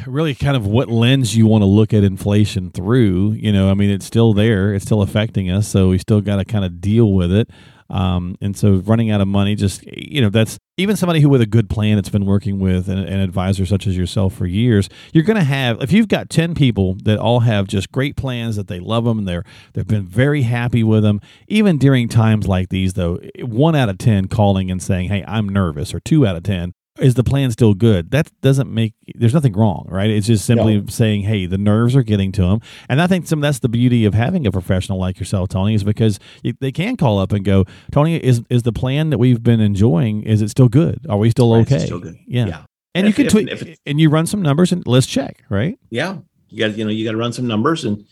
really 0.07 0.33
kind 0.35 0.55
of 0.55 0.65
what 0.65 0.87
lens 0.89 1.35
you 1.35 1.47
want 1.47 1.61
to 1.61 1.65
look 1.65 1.93
at 1.93 2.01
inflation 2.03 2.71
through. 2.71 3.31
You 3.33 3.51
know, 3.51 3.69
I 3.69 3.73
mean, 3.73 3.89
it's 3.89 4.05
still 4.05 4.33
there, 4.33 4.73
it's 4.73 4.85
still 4.85 5.01
affecting 5.01 5.49
us. 5.51 5.67
So 5.67 5.89
we 5.89 5.97
still 5.97 6.21
got 6.21 6.37
to 6.37 6.45
kind 6.45 6.63
of 6.63 6.79
deal 6.79 7.11
with 7.11 7.29
it. 7.33 7.49
Um, 7.89 8.35
and 8.41 8.57
so 8.57 8.75
running 8.85 9.11
out 9.11 9.21
of 9.21 9.27
money, 9.27 9.55
just, 9.55 9.83
you 9.85 10.21
know, 10.21 10.29
that's 10.29 10.57
even 10.77 10.95
somebody 10.95 11.21
who 11.21 11.29
with 11.29 11.41
a 11.41 11.45
good 11.45 11.69
plan 11.69 11.95
that's 11.95 12.09
been 12.09 12.25
working 12.25 12.59
with 12.59 12.89
an, 12.89 12.97
an 12.97 13.19
advisor 13.19 13.65
such 13.65 13.87
as 13.87 13.95
yourself 13.95 14.33
for 14.33 14.45
years, 14.45 14.89
you're 15.13 15.23
going 15.23 15.37
to 15.37 15.43
have, 15.43 15.81
if 15.81 15.91
you've 15.91 16.07
got 16.07 16.29
10 16.29 16.55
people 16.55 16.95
that 17.03 17.17
all 17.17 17.41
have 17.41 17.67
just 17.67 17.91
great 17.91 18.15
plans 18.15 18.55
that 18.55 18.67
they 18.67 18.79
love 18.79 19.05
them 19.05 19.25
they're, 19.25 19.43
they've 19.73 19.87
been 19.87 20.05
very 20.05 20.41
happy 20.41 20.83
with 20.83 21.03
them, 21.03 21.21
even 21.47 21.77
during 21.77 22.09
times 22.09 22.47
like 22.47 22.69
these, 22.69 22.93
though, 22.93 23.19
one 23.41 23.75
out 23.75 23.89
of 23.89 23.97
10 23.97 24.27
calling 24.27 24.71
and 24.71 24.81
saying, 24.81 25.09
Hey, 25.09 25.23
I'm 25.27 25.47
nervous, 25.47 25.93
or 25.93 25.99
two 25.99 26.25
out 26.25 26.35
of 26.35 26.43
10, 26.43 26.73
is 26.99 27.15
the 27.15 27.23
plan 27.23 27.51
still 27.51 27.73
good? 27.73 28.11
That 28.11 28.31
doesn't 28.41 28.73
make 28.73 28.93
there's 29.15 29.33
nothing 29.33 29.53
wrong, 29.53 29.87
right? 29.89 30.09
It's 30.09 30.27
just 30.27 30.45
simply 30.45 30.83
saying, 30.87 31.23
hey, 31.23 31.45
the 31.45 31.57
nerves 31.57 31.95
are 31.95 32.03
getting 32.03 32.31
to 32.33 32.41
them, 32.43 32.61
and 32.89 33.01
I 33.01 33.07
think 33.07 33.27
some 33.27 33.41
that's 33.41 33.59
the 33.59 33.69
beauty 33.69 34.05
of 34.05 34.13
having 34.13 34.47
a 34.47 34.51
professional 34.51 34.97
like 34.99 35.19
yourself, 35.19 35.49
Tony, 35.49 35.73
is 35.73 35.83
because 35.83 36.19
they 36.61 36.71
can 36.71 36.95
call 36.97 37.19
up 37.19 37.31
and 37.31 37.43
go, 37.43 37.65
Tony, 37.91 38.15
is 38.17 38.41
is 38.49 38.63
the 38.63 38.73
plan 38.73 39.09
that 39.09 39.17
we've 39.17 39.43
been 39.43 39.59
enjoying 39.59 40.23
is 40.23 40.41
it 40.41 40.49
still 40.49 40.69
good? 40.69 41.05
Are 41.09 41.17
we 41.17 41.29
still 41.29 41.53
Right, 41.53 41.61
okay? 41.71 41.85
still 41.85 41.99
good. 41.99 42.15
Yeah. 42.27 42.47
yeah 42.47 42.63
and 42.93 43.07
If- 43.07 43.19
you 43.19 43.25
can 43.25 43.47
if- 43.49 43.61
if 43.63 43.77
and 43.85 43.99
you 43.99 44.09
run 44.09 44.25
some 44.25 44.41
numbers 44.41 44.71
and 44.71 44.85
let's 44.87 45.07
check, 45.07 45.43
right? 45.49 45.77
yeah 45.89 46.17
you 46.49 46.59
got 46.59 46.77
you 46.77 46.85
know 46.85 46.91
you 46.91 47.03
got 47.03 47.11
to 47.11 47.17
run 47.17 47.33
some 47.33 47.47
numbers 47.47 47.83
and 47.83 48.03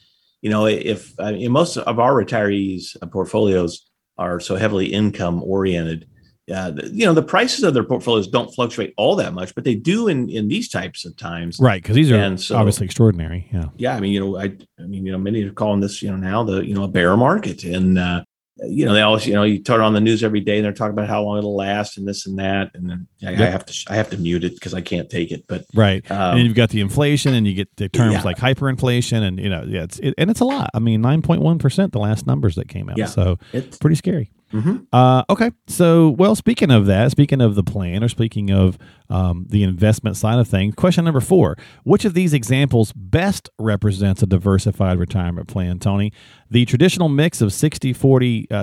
you 0.42 0.50
know 0.50 0.66
if 0.66 1.14
I 1.20 1.32
mean, 1.34 1.52
most 1.52 1.78
of 1.78 2.00
our 2.00 2.12
retirees 2.14 2.98
portfolios 3.12 3.90
are 4.18 4.40
so 4.40 4.56
heavily 4.58 4.88
income 4.92 5.42
oriented 5.44 6.08
uh, 6.52 6.72
the- 6.72 6.90
you 6.94 7.06
know 7.06 7.14
the 7.14 7.22
prices 7.24 7.64
of 7.64 7.74
their 7.74 7.84
portfolios 7.84 8.28
don't 8.28 8.54
fluctuate 8.54 8.94
all 8.98 9.16
that 9.16 9.34
much 9.34 9.54
but 9.56 9.64
they 9.64 9.76
do 9.76 10.08
in 10.08 10.30
in 10.30 10.48
these 10.48 10.68
types 10.70 11.06
of 11.06 11.16
times 11.16 11.58
Right, 11.60 11.82
because 11.82 11.96
these 11.96 12.12
are 12.12 12.16
And 12.16 12.40
so- 12.40 12.58
obviously 12.58 12.86
extraordinary. 12.86 13.48
Yeah. 13.54 13.66
yeah 13.78 13.96
i 13.96 14.00
mean 14.00 14.12
you 14.12 14.20
know 14.20 14.38
i 14.38 14.52
i 14.80 14.84
mean 14.84 15.06
you 15.06 15.12
know 15.12 15.18
many 15.18 15.44
are 15.44 15.52
calling 15.52 15.80
this 15.80 16.02
you 16.02 16.10
know 16.12 16.18
now 16.18 16.44
the 16.44 16.66
you 16.66 16.74
know 16.74 16.84
a 16.84 16.88
bear 16.90 17.16
market 17.16 17.64
and 17.64 17.98
uh 17.98 18.24
you 18.66 18.86
know 18.86 18.94
they 18.94 19.02
always 19.02 19.26
you 19.26 19.34
know 19.34 19.44
you 19.44 19.58
turn 19.60 19.82
on 19.82 19.94
the 19.94 20.00
news 20.00 20.24
every 20.24 20.40
day 20.40 20.58
and 20.58 20.64
they're 20.66 20.72
talking 20.74 20.94
about 20.94 21.08
how 21.08 21.24
long 21.24 21.38
it'll 21.40 21.56
last 21.56 21.98
and 21.98 22.08
this 22.08 22.28
and 22.28 22.38
that 22.38 22.70
and 22.76 22.88
then 22.90 23.08
i, 23.26 23.30
I 23.32 23.48
have 23.48 23.66
to 23.66 23.74
i 23.90 23.96
have 23.96 24.10
to 24.12 24.18
mute 24.18 24.44
it 24.44 24.54
because 24.54 24.74
i 24.76 24.82
can't 24.82 25.10
take 25.10 25.32
it 25.32 25.46
but 25.48 25.66
Right. 25.74 26.10
um, 26.12 26.38
and 26.38 26.46
you've 26.46 26.56
got 26.56 26.70
the 26.70 26.80
inflation, 26.82 27.34
and 27.34 27.48
you 27.48 27.56
get 27.56 27.68
the 27.78 27.90
terms 27.90 28.14
Yeah. 28.14 28.22
like 28.24 28.38
hyperinflation, 28.38 29.22
and 29.24 29.40
you 29.40 29.50
know, 29.50 29.64
yeah, 29.68 29.84
it's 29.84 29.98
it, 30.00 30.14
and 30.20 30.30
it's 30.30 30.40
a 30.40 30.46
lot. 30.46 30.70
I 30.74 30.80
mean, 30.80 31.02
nine 31.02 31.22
point 31.24 31.42
one 31.42 31.58
percent 31.58 31.94
the 31.94 32.00
last 32.00 32.28
numbers 32.28 32.56
that 32.56 32.68
came 32.68 32.90
out, 32.90 32.98
Yeah. 32.98 33.08
so 33.08 33.40
it's 33.54 33.78
pretty 33.80 33.96
scary. 33.96 34.30
Mhm. 34.54 34.86
Uh, 34.94 35.24
okay, 35.32 35.50
so 35.66 36.10
well, 36.10 36.36
speaking 36.36 36.70
of 36.70 36.86
that, 36.86 37.10
speaking 37.10 37.42
of 37.42 37.56
the 37.56 37.64
plan, 37.64 38.04
or 38.04 38.08
speaking 38.08 38.52
of 38.52 38.78
um, 39.10 39.48
the 39.50 39.64
investment 39.64 40.16
side 40.16 40.38
of 40.38 40.48
things, 40.48 40.76
question 40.76 41.06
number 41.06 41.22
four: 41.22 41.58
Which 41.84 42.06
of 42.06 42.14
these 42.14 42.34
examples 42.34 42.94
best 42.94 43.50
represents 43.58 44.22
a 44.22 44.28
diversified 44.28 45.00
retirement 45.00 45.48
plan, 45.48 45.80
Tony? 45.80 46.14
The 46.52 46.66
traditional 46.66 47.10
mix 47.10 47.42
of 47.42 47.50
60-40, 47.50 48.46
uh, 48.52 48.56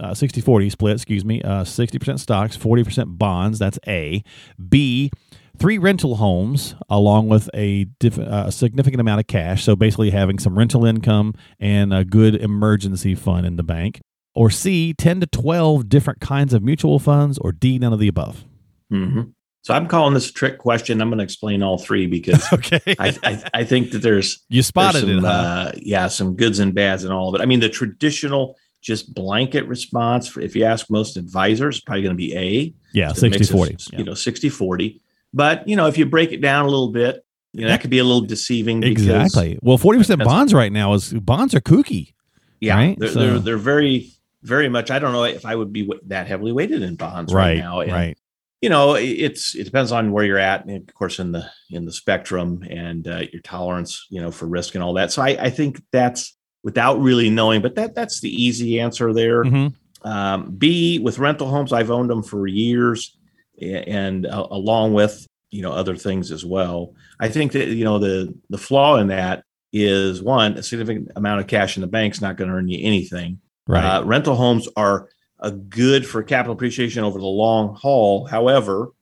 uh, 0.00 0.14
60-40 0.14 0.68
split, 0.72 0.94
excuse 0.94 1.24
me, 1.24 1.40
uh, 1.42 1.62
60% 1.62 2.18
stocks, 2.18 2.56
40% 2.56 3.16
bonds, 3.16 3.60
that's 3.60 3.78
A. 3.86 4.24
B, 4.68 5.12
three 5.56 5.78
rental 5.78 6.16
homes 6.16 6.74
along 6.90 7.28
with 7.28 7.48
a 7.54 7.84
diff- 8.00 8.18
uh, 8.18 8.50
significant 8.50 9.00
amount 9.00 9.20
of 9.20 9.28
cash. 9.28 9.62
So 9.62 9.76
basically 9.76 10.10
having 10.10 10.40
some 10.40 10.58
rental 10.58 10.84
income 10.84 11.34
and 11.60 11.94
a 11.94 12.04
good 12.04 12.34
emergency 12.34 13.14
fund 13.14 13.46
in 13.46 13.54
the 13.54 13.62
bank. 13.62 14.00
Or 14.36 14.50
C, 14.50 14.92
10 14.92 15.20
to 15.20 15.26
12 15.26 15.88
different 15.88 16.20
kinds 16.20 16.52
of 16.52 16.62
mutual 16.62 16.98
funds, 16.98 17.38
or 17.38 17.52
D, 17.52 17.78
none 17.78 17.92
of 17.94 17.98
the 17.98 18.06
above. 18.06 18.44
Mhm. 18.92 19.32
So 19.62 19.74
I'm 19.74 19.88
calling 19.88 20.14
this 20.14 20.30
a 20.30 20.32
trick 20.32 20.58
question. 20.58 21.00
I'm 21.00 21.08
going 21.08 21.18
to 21.18 21.24
explain 21.24 21.62
all 21.62 21.78
three 21.78 22.06
because 22.06 22.44
Okay. 22.52 22.80
I, 23.00 23.16
I, 23.24 23.42
I 23.54 23.64
think 23.64 23.90
that 23.90 23.98
there's 23.98 24.44
you 24.48 24.58
there's 24.58 24.66
spotted 24.66 25.00
some, 25.00 25.10
it. 25.10 25.20
Huh? 25.22 25.26
uh, 25.26 25.72
yeah, 25.76 26.06
some 26.06 26.36
goods 26.36 26.60
and 26.60 26.72
bads 26.74 27.02
and 27.02 27.12
all 27.12 27.30
of 27.30 27.34
it. 27.34 27.42
I 27.42 27.46
mean, 27.46 27.60
the 27.60 27.68
traditional 27.70 28.56
just 28.82 29.12
blanket 29.14 29.66
response, 29.66 30.36
if 30.36 30.54
you 30.54 30.64
ask 30.64 30.88
most 30.90 31.16
advisors, 31.16 31.80
probably 31.80 32.02
going 32.02 32.14
to 32.14 32.16
be 32.16 32.36
A. 32.36 32.74
yeah, 32.92 33.10
a 33.10 33.14
60 33.14 33.30
mix 33.30 33.50
of, 33.50 33.56
40. 33.56 33.76
You 33.96 34.04
know, 34.04 34.14
60 34.14 34.48
40. 34.50 35.00
But, 35.34 35.66
you 35.66 35.74
know, 35.74 35.86
if 35.86 35.98
you 35.98 36.06
break 36.06 36.30
it 36.30 36.40
down 36.40 36.66
a 36.66 36.68
little 36.68 36.92
bit, 36.92 37.24
you 37.52 37.62
know, 37.62 37.68
that 37.68 37.80
could 37.80 37.90
be 37.90 37.98
a 37.98 38.04
little 38.04 38.20
deceiving. 38.20 38.82
Exactly. 38.84 39.58
Well, 39.62 39.78
40% 39.78 40.22
bonds 40.22 40.54
right 40.54 40.70
now 40.70 40.92
is 40.94 41.12
bonds 41.14 41.54
are 41.54 41.60
kooky. 41.60 42.12
Yeah. 42.60 42.76
Right? 42.76 42.96
They're, 42.98 43.08
So- 43.08 43.18
they're, 43.18 43.38
they're 43.40 43.58
very, 43.58 44.10
very 44.46 44.68
much. 44.68 44.90
I 44.90 44.98
don't 44.98 45.12
know 45.12 45.24
if 45.24 45.44
I 45.44 45.54
would 45.54 45.72
be 45.72 45.90
that 46.06 46.26
heavily 46.26 46.52
weighted 46.52 46.82
in 46.82 46.96
bonds 46.96 47.32
right, 47.34 47.42
Right. 47.48 47.58
now. 47.58 47.80
And, 47.80 47.92
right. 47.92 48.18
you 48.62 48.70
know 48.70 48.94
it's 48.94 49.54
it 49.54 49.64
depends 49.64 49.92
on 49.92 50.12
where 50.12 50.24
you're 50.24 50.38
at 50.38 50.64
and 50.64 50.88
of 50.88 50.94
course 50.94 51.18
in 51.18 51.32
the 51.32 51.44
in 51.70 51.84
the 51.84 51.92
spectrum 51.92 52.62
and 52.70 53.06
uh, 53.06 53.22
your 53.32 53.42
tolerance 53.42 54.06
you 54.10 54.20
know 54.20 54.30
for 54.30 54.46
risk 54.46 54.74
and 54.74 54.82
all 54.82 54.94
that 54.94 55.12
so 55.12 55.20
i 55.22 55.28
i 55.48 55.50
think 55.50 55.82
that's 55.92 56.34
without 56.64 56.98
really 56.98 57.28
knowing 57.28 57.60
but 57.60 57.74
that 57.74 57.94
that's 57.94 58.20
the 58.22 58.30
easy 58.30 58.80
answer 58.80 59.12
there 59.12 59.44
Mhm. 59.44 59.74
um, 60.02 60.50
b 60.56 60.98
with 60.98 61.18
rental 61.18 61.48
homes 61.48 61.70
i've 61.72 61.90
owned 61.90 62.08
them 62.08 62.22
for 62.22 62.46
years 62.46 63.16
and 63.60 64.26
uh, 64.26 64.46
along 64.50 64.94
with 64.94 65.26
you 65.50 65.60
know 65.62 65.72
other 65.72 65.96
things 65.96 66.30
as 66.32 66.44
well 66.44 66.94
i 67.20 67.28
think 67.28 67.52
that 67.52 67.68
you 67.68 67.84
know 67.84 67.98
the 67.98 68.34
the 68.50 68.58
flaw 68.58 68.96
in 68.96 69.08
that 69.08 69.44
is 69.72 70.22
one 70.22 70.52
a 70.56 70.62
significant 70.62 71.10
amount 71.16 71.40
of 71.40 71.46
cash 71.46 71.76
in 71.76 71.82
the 71.82 71.86
bank's 71.86 72.20
not 72.22 72.36
going 72.36 72.48
to 72.50 72.56
earn 72.56 72.68
you 72.68 72.78
anything 72.86 73.38
Right. 73.66 73.84
uh, 73.84 74.04
rental 74.04 74.36
homes 74.36 74.68
are 74.76 75.08
a 75.40 75.50
good 75.50 76.06
for 76.06 76.22
capital 76.22 76.54
appreciation 76.54 77.04
over 77.04 77.18
the 77.18 77.26
long 77.26 77.74
haul. 77.74 78.26
However, 78.26 78.92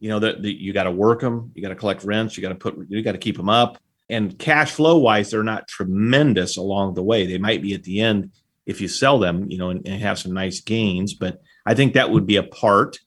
you 0.00 0.08
know 0.08 0.18
that 0.20 0.44
you 0.44 0.72
got 0.72 0.84
to 0.84 0.90
work 0.90 1.20
them, 1.20 1.52
you 1.54 1.62
got 1.62 1.68
to 1.68 1.74
collect 1.74 2.04
rents, 2.04 2.36
you 2.36 2.42
got 2.42 2.50
to 2.50 2.54
put, 2.54 2.78
you 2.88 3.02
got 3.02 3.12
to 3.12 3.18
keep 3.18 3.36
them 3.36 3.48
up. 3.48 3.78
And 4.10 4.38
cash 4.38 4.72
flow 4.72 4.98
wise, 4.98 5.30
they're 5.30 5.42
not 5.42 5.68
tremendous 5.68 6.56
along 6.56 6.94
the 6.94 7.02
way. 7.02 7.26
They 7.26 7.38
might 7.38 7.62
be 7.62 7.74
at 7.74 7.84
the 7.84 8.00
end 8.00 8.30
if 8.64 8.80
you 8.80 8.88
sell 8.88 9.18
them, 9.18 9.50
you 9.50 9.58
know, 9.58 9.70
and, 9.70 9.86
and 9.86 10.00
have 10.00 10.18
some 10.18 10.32
nice 10.32 10.60
gains. 10.60 11.14
But 11.14 11.40
I 11.66 11.74
think 11.74 11.94
that 11.94 12.10
would 12.10 12.26
be 12.26 12.36
a 12.36 12.42
part. 12.42 12.98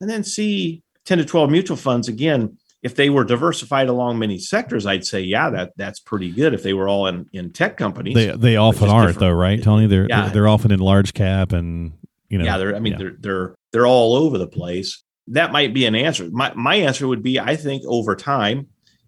And 0.00 0.08
then 0.08 0.24
see 0.24 0.82
10 1.04 1.18
to 1.18 1.24
12 1.24 1.50
mutual 1.50 1.76
funds 1.76 2.08
again. 2.08 2.58
If 2.82 2.94
they 2.96 3.10
were 3.10 3.24
diversified 3.24 3.88
along 3.88 4.18
many 4.18 4.38
sectors, 4.38 4.86
I'd 4.86 5.04
say, 5.04 5.20
yeah, 5.20 5.50
that 5.50 5.72
that's 5.76 6.00
pretty 6.00 6.30
good. 6.30 6.54
If 6.54 6.62
they 6.62 6.72
were 6.72 6.88
all 6.88 7.06
in, 7.08 7.26
in 7.32 7.52
tech 7.52 7.76
companies, 7.76 8.14
they 8.14 8.30
they 8.34 8.56
often 8.56 8.88
aren't 8.88 9.08
different. 9.08 9.20
though, 9.32 9.36
right, 9.36 9.62
Tony? 9.62 9.86
They're 9.86 10.06
Yeah. 10.08 10.22
they're, 10.22 10.30
they're 10.32 10.48
often 10.48 10.70
in 10.72 10.80
large 10.80 11.12
cap 11.12 11.52
and 11.52 11.92
you 12.30 12.38
know. 12.38 12.44
yeah 12.44 12.56
they're 12.58 12.76
i 12.76 12.78
mean 12.78 12.92
yeah. 12.92 12.98
they're 12.98 13.16
they're 13.18 13.54
they're 13.72 13.86
all 13.88 14.14
over 14.14 14.38
the 14.38 14.46
place 14.46 15.02
that 15.28 15.50
might 15.50 15.74
be 15.74 15.84
an 15.84 15.96
answer 15.96 16.28
my 16.30 16.52
my 16.54 16.76
answer 16.76 17.08
would 17.08 17.24
be 17.24 17.40
i 17.40 17.56
think 17.56 17.82
over 17.86 18.14
time 18.14 18.58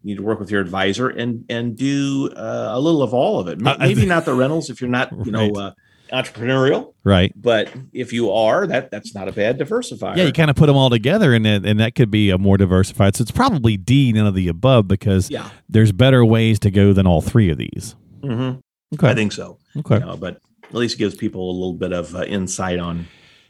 you 0.02 0.10
need 0.10 0.16
to 0.16 0.24
work 0.24 0.40
with 0.40 0.50
your 0.50 0.60
advisor 0.60 1.08
and 1.08 1.44
and 1.48 1.76
do 1.78 2.28
uh, 2.36 2.70
a 2.72 2.80
little 2.80 3.00
of 3.00 3.14
all 3.14 3.38
of 3.38 3.46
it 3.46 3.60
Ma- 3.60 3.76
I- 3.78 3.84
I 3.84 3.86
maybe 3.86 4.06
not 4.06 4.24
the 4.24 4.34
rentals 4.34 4.70
if 4.70 4.80
you're 4.80 4.90
not 4.90 5.12
you 5.24 5.30
know 5.36 5.48
Right. 5.50 5.56
uh, 5.56 5.72
entrepreneurial 6.12 6.92
right. 7.04 7.32
but 7.40 7.72
if 7.92 8.12
you 8.12 8.30
are 8.30 8.66
that 8.66 8.90
that's 8.90 9.14
not 9.14 9.28
a 9.28 9.32
bad 9.32 9.58
diversifier 9.58 10.16
Yeah, 10.16 10.24
you 10.24 10.32
kind 10.32 10.50
of 10.50 10.56
put 10.56 10.66
them 10.66 10.76
all 10.76 10.90
together, 10.90 11.32
and 11.34 11.44
that, 11.46 11.64
and 11.64 11.80
that 11.80 11.94
could 11.94 12.10
be 12.10 12.30
a 12.30 12.38
more 12.38 12.56
diversified. 12.56 13.16
So 13.16 13.22
it's 13.22 13.30
probably 13.30 13.76
D, 13.76 14.12
none 14.12 14.26
of 14.26 14.34
the 14.34 14.48
above, 14.48 14.88
because 14.88 15.30
yeah 15.30 15.48
there's 15.68 15.92
better 15.92 16.24
ways 16.24 16.58
to 16.60 16.70
go 16.70 16.92
than 16.92 17.06
all 17.06 17.20
three 17.22 17.50
of 17.50 17.58
these. 17.58 17.96
hmm 18.22 18.52
Okay. 18.94 19.08
i 19.08 19.14
think 19.14 19.32
so 19.32 19.56
okay. 19.74 19.94
you 19.94 20.00
know, 20.00 20.18
but 20.18 20.38
at 20.64 20.74
least 20.74 20.96
it 20.96 20.98
gives 20.98 21.14
people 21.14 21.50
a 21.50 21.52
little 21.52 21.72
bit 21.72 21.94
of 21.94 22.14
uh, 22.14 22.24
insight 22.24 22.78
on 22.78 23.06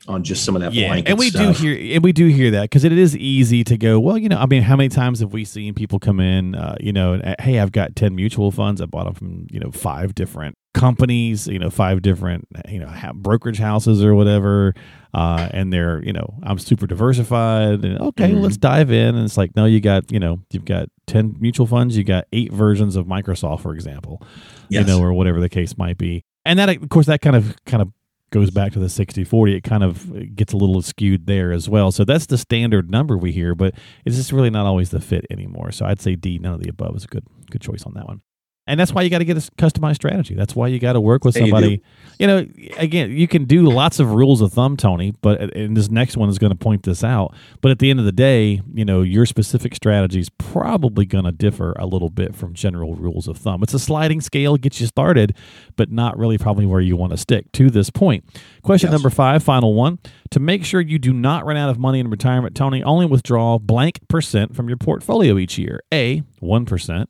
on 0.08 0.24
just 0.24 0.44
some 0.44 0.56
of 0.56 0.62
that 0.62 0.72
yeah, 0.72 0.88
blanket 0.88 1.10
and 1.10 1.18
we 1.18 1.30
stuff. 1.30 1.56
do 1.56 1.62
hear 1.62 1.94
and 1.94 2.02
we 2.04 2.12
do 2.12 2.26
hear 2.26 2.50
that 2.52 2.62
because 2.62 2.84
it 2.84 2.92
is 2.92 3.16
easy 3.16 3.62
to 3.64 3.76
go. 3.76 4.00
Well, 4.00 4.18
you 4.18 4.28
know, 4.28 4.38
I 4.38 4.46
mean, 4.46 4.62
how 4.62 4.76
many 4.76 4.88
times 4.88 5.20
have 5.20 5.32
we 5.32 5.44
seen 5.44 5.74
people 5.74 5.98
come 6.00 6.18
in? 6.20 6.54
Uh, 6.56 6.74
you 6.80 6.92
know, 6.92 7.12
and, 7.12 7.36
hey, 7.40 7.60
I've 7.60 7.70
got 7.72 7.94
ten 7.94 8.14
mutual 8.16 8.50
funds. 8.50 8.80
I 8.80 8.86
bought 8.86 9.04
them 9.04 9.14
from 9.14 9.46
you 9.50 9.60
know 9.60 9.70
five 9.70 10.14
different 10.14 10.56
companies. 10.74 11.46
You 11.46 11.58
know, 11.58 11.70
five 11.70 12.02
different 12.02 12.46
you 12.68 12.78
know 12.80 12.88
ha- 12.88 13.12
brokerage 13.14 13.58
houses 13.58 14.02
or 14.02 14.14
whatever. 14.14 14.74
Uh, 15.14 15.46
and 15.52 15.72
they're 15.72 16.02
you 16.04 16.12
know 16.12 16.34
I'm 16.42 16.58
super 16.58 16.86
diversified. 16.86 17.84
And 17.84 18.00
okay, 18.00 18.30
Mhm. 18.30 18.42
let's 18.42 18.56
dive 18.56 18.90
in. 18.90 19.14
And 19.14 19.24
it's 19.24 19.36
like, 19.36 19.54
no, 19.56 19.64
you 19.66 19.80
got 19.80 20.10
you 20.10 20.18
know 20.18 20.40
you've 20.50 20.64
got 20.64 20.88
ten 21.06 21.36
mutual 21.38 21.66
funds. 21.66 21.96
You 21.96 22.04
got 22.04 22.26
eight 22.32 22.52
versions 22.52 22.96
of 22.96 23.06
Microsoft, 23.06 23.60
for 23.60 23.74
example 23.74 24.22
Yes. 24.68 24.86
you 24.86 24.86
know, 24.86 25.02
or 25.02 25.12
whatever 25.12 25.40
the 25.40 25.48
case 25.50 25.76
might 25.76 25.98
be. 25.98 26.24
And 26.44 26.58
that, 26.58 26.68
of 26.68 26.88
course, 26.88 27.06
that 27.06 27.20
kind 27.20 27.36
of 27.36 27.54
kind 27.66 27.82
of 27.82 27.92
goes 28.30 28.50
back 28.50 28.72
to 28.72 28.78
the 28.78 28.88
60 28.88 29.24
40 29.24 29.56
it 29.56 29.60
kind 29.60 29.84
of 29.84 30.34
gets 30.34 30.54
a 30.54 30.56
little 30.56 30.80
skewed 30.80 31.26
there 31.26 31.52
as 31.52 31.68
well 31.68 31.92
so 31.92 32.02
that's 32.02 32.24
the 32.24 32.38
standard 32.38 32.90
number 32.90 33.18
we 33.18 33.30
hear 33.30 33.54
but 33.54 33.74
it's 34.06 34.16
just 34.16 34.32
really 34.32 34.48
not 34.48 34.64
always 34.64 34.88
the 34.88 35.00
fit 35.02 35.26
anymore 35.30 35.70
so 35.70 35.84
i'd 35.84 36.00
say 36.00 36.16
d 36.16 36.38
none 36.38 36.54
of 36.54 36.62
the 36.62 36.70
above 36.70 36.96
is 36.96 37.04
a 37.04 37.08
good 37.08 37.26
good 37.50 37.60
choice 37.60 37.82
on 37.84 37.92
that 37.92 38.06
one 38.06 38.22
and 38.66 38.78
that's 38.78 38.92
why 38.92 39.02
you 39.02 39.10
got 39.10 39.18
to 39.18 39.24
get 39.24 39.36
a 39.36 39.40
customized 39.52 39.96
strategy. 39.96 40.34
That's 40.34 40.54
why 40.54 40.68
you 40.68 40.78
got 40.78 40.92
to 40.92 41.00
work 41.00 41.24
with 41.24 41.36
Yeah, 41.36 41.44
you 41.44 41.50
somebody. 41.50 41.82
You, 42.18 42.26
know 42.28 42.46
again 42.76 43.10
you 43.10 43.26
can 43.26 43.44
do 43.46 43.62
lots 43.62 43.98
of 43.98 44.12
rules 44.12 44.40
of 44.40 44.52
thumb 44.52 44.76
tony 44.76 45.12
but 45.22 45.40
uh, 45.42 45.48
and 45.56 45.76
this 45.76 45.90
next 45.90 46.16
one 46.16 46.28
is 46.28 46.38
going 46.38 46.52
to 46.52 46.56
point 46.58 46.84
this 46.84 47.02
out. 47.02 47.34
But 47.60 47.72
at 47.72 47.80
the 47.80 47.90
end 47.90 47.98
of 47.98 48.04
the 48.04 48.12
day 48.12 48.60
you 48.72 48.84
know 48.84 49.02
your 49.02 49.26
specific 49.26 49.74
strategy 49.74 50.20
is 50.20 50.28
probably 50.30 51.04
going 51.04 51.24
to 51.24 51.32
differ 51.32 51.72
a 51.78 51.86
little 51.86 52.10
bit 52.10 52.36
from 52.36 52.54
general 52.54 52.94
rules 52.94 53.26
of 53.26 53.38
thumb. 53.38 53.62
It's 53.62 53.74
a 53.74 53.78
sliding 53.80 54.20
scale 54.20 54.56
gets 54.56 54.80
you 54.80 54.86
started 54.86 55.34
but 55.76 55.90
not 55.90 56.16
really 56.16 56.38
probably 56.38 56.66
where 56.66 56.80
you 56.80 56.96
want 56.96 57.10
to 57.12 57.16
stick 57.16 57.50
to 57.52 57.70
this 57.70 57.90
point. 57.90 58.24
Question 58.62 58.88
Yes. 58.88 58.92
number 58.92 59.10
five 59.10 59.42
final 59.42 59.74
one. 59.74 59.98
To 60.30 60.40
make 60.40 60.64
sure 60.64 60.80
you 60.80 60.98
do 60.98 61.12
not 61.12 61.44
run 61.44 61.56
out 61.56 61.68
of 61.70 61.78
money 61.78 61.98
in 61.98 62.08
retirement 62.08 62.54
tony 62.54 62.82
only 62.84 63.06
withdraw 63.06 63.58
blank 63.58 63.98
percent 64.08 64.54
from 64.54 64.68
your 64.68 64.76
portfolio 64.78 65.36
each 65.38 65.58
year. 65.58 65.80
A 65.92 66.22
1% 66.40 67.06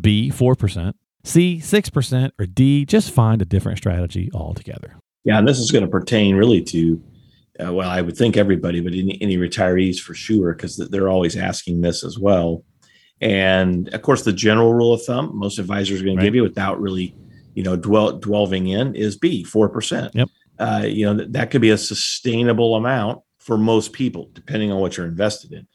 b 0.00 0.30
4% 0.30 0.94
c 1.24 1.58
6% 1.62 2.30
or 2.38 2.46
d 2.46 2.84
just 2.84 3.10
find 3.12 3.42
a 3.42 3.44
different 3.44 3.78
strategy 3.78 4.30
altogether 4.34 4.96
Yeah, 5.24 5.38
and 5.38 5.46
this 5.46 5.58
is 5.58 5.70
going 5.70 5.84
to 5.84 5.90
pertain 5.90 6.36
really 6.36 6.62
to, 6.62 7.02
uh, 7.62 7.72
well, 7.74 7.90
I 7.90 8.00
would 8.00 8.16
think 8.16 8.36
everybody, 8.36 8.80
but 8.80 8.94
any, 8.94 9.18
any 9.20 9.36
retirees 9.36 9.98
for 10.00 10.14
sure, 10.14 10.54
because 10.54 10.76
they're 10.76 11.10
always 11.10 11.36
asking 11.36 11.82
this 11.82 12.02
as 12.04 12.18
well. 12.18 12.64
And 13.20 13.88
of 13.92 14.00
course, 14.00 14.22
the 14.22 14.32
general 14.32 14.72
rule 14.72 14.94
of 14.94 15.02
thumb 15.04 15.32
most 15.34 15.58
advisors 15.58 16.00
are 16.00 16.04
going 16.04 16.16
Right. 16.16 16.22
to 16.24 16.26
give 16.26 16.34
you 16.34 16.42
without 16.42 16.80
really, 16.80 17.14
you 17.54 17.62
know, 17.62 17.76
dwell, 17.76 18.18
dwelling 18.18 18.68
in 18.68 18.94
is 18.94 19.18
B, 19.18 19.44
4%. 19.44 20.10
Yep. 20.14 20.28
Uh, 20.58 20.84
you 20.86 21.04
know, 21.04 21.14
that, 21.14 21.32
that 21.34 21.50
could 21.50 21.60
be 21.60 21.70
a 21.70 21.76
sustainable 21.76 22.76
amount 22.76 23.20
for 23.38 23.58
most 23.58 23.92
people, 23.92 24.30
depending 24.32 24.72
on 24.72 24.80
what 24.80 24.96
you're 24.96 25.06
invested 25.06 25.52
in. 25.52 25.66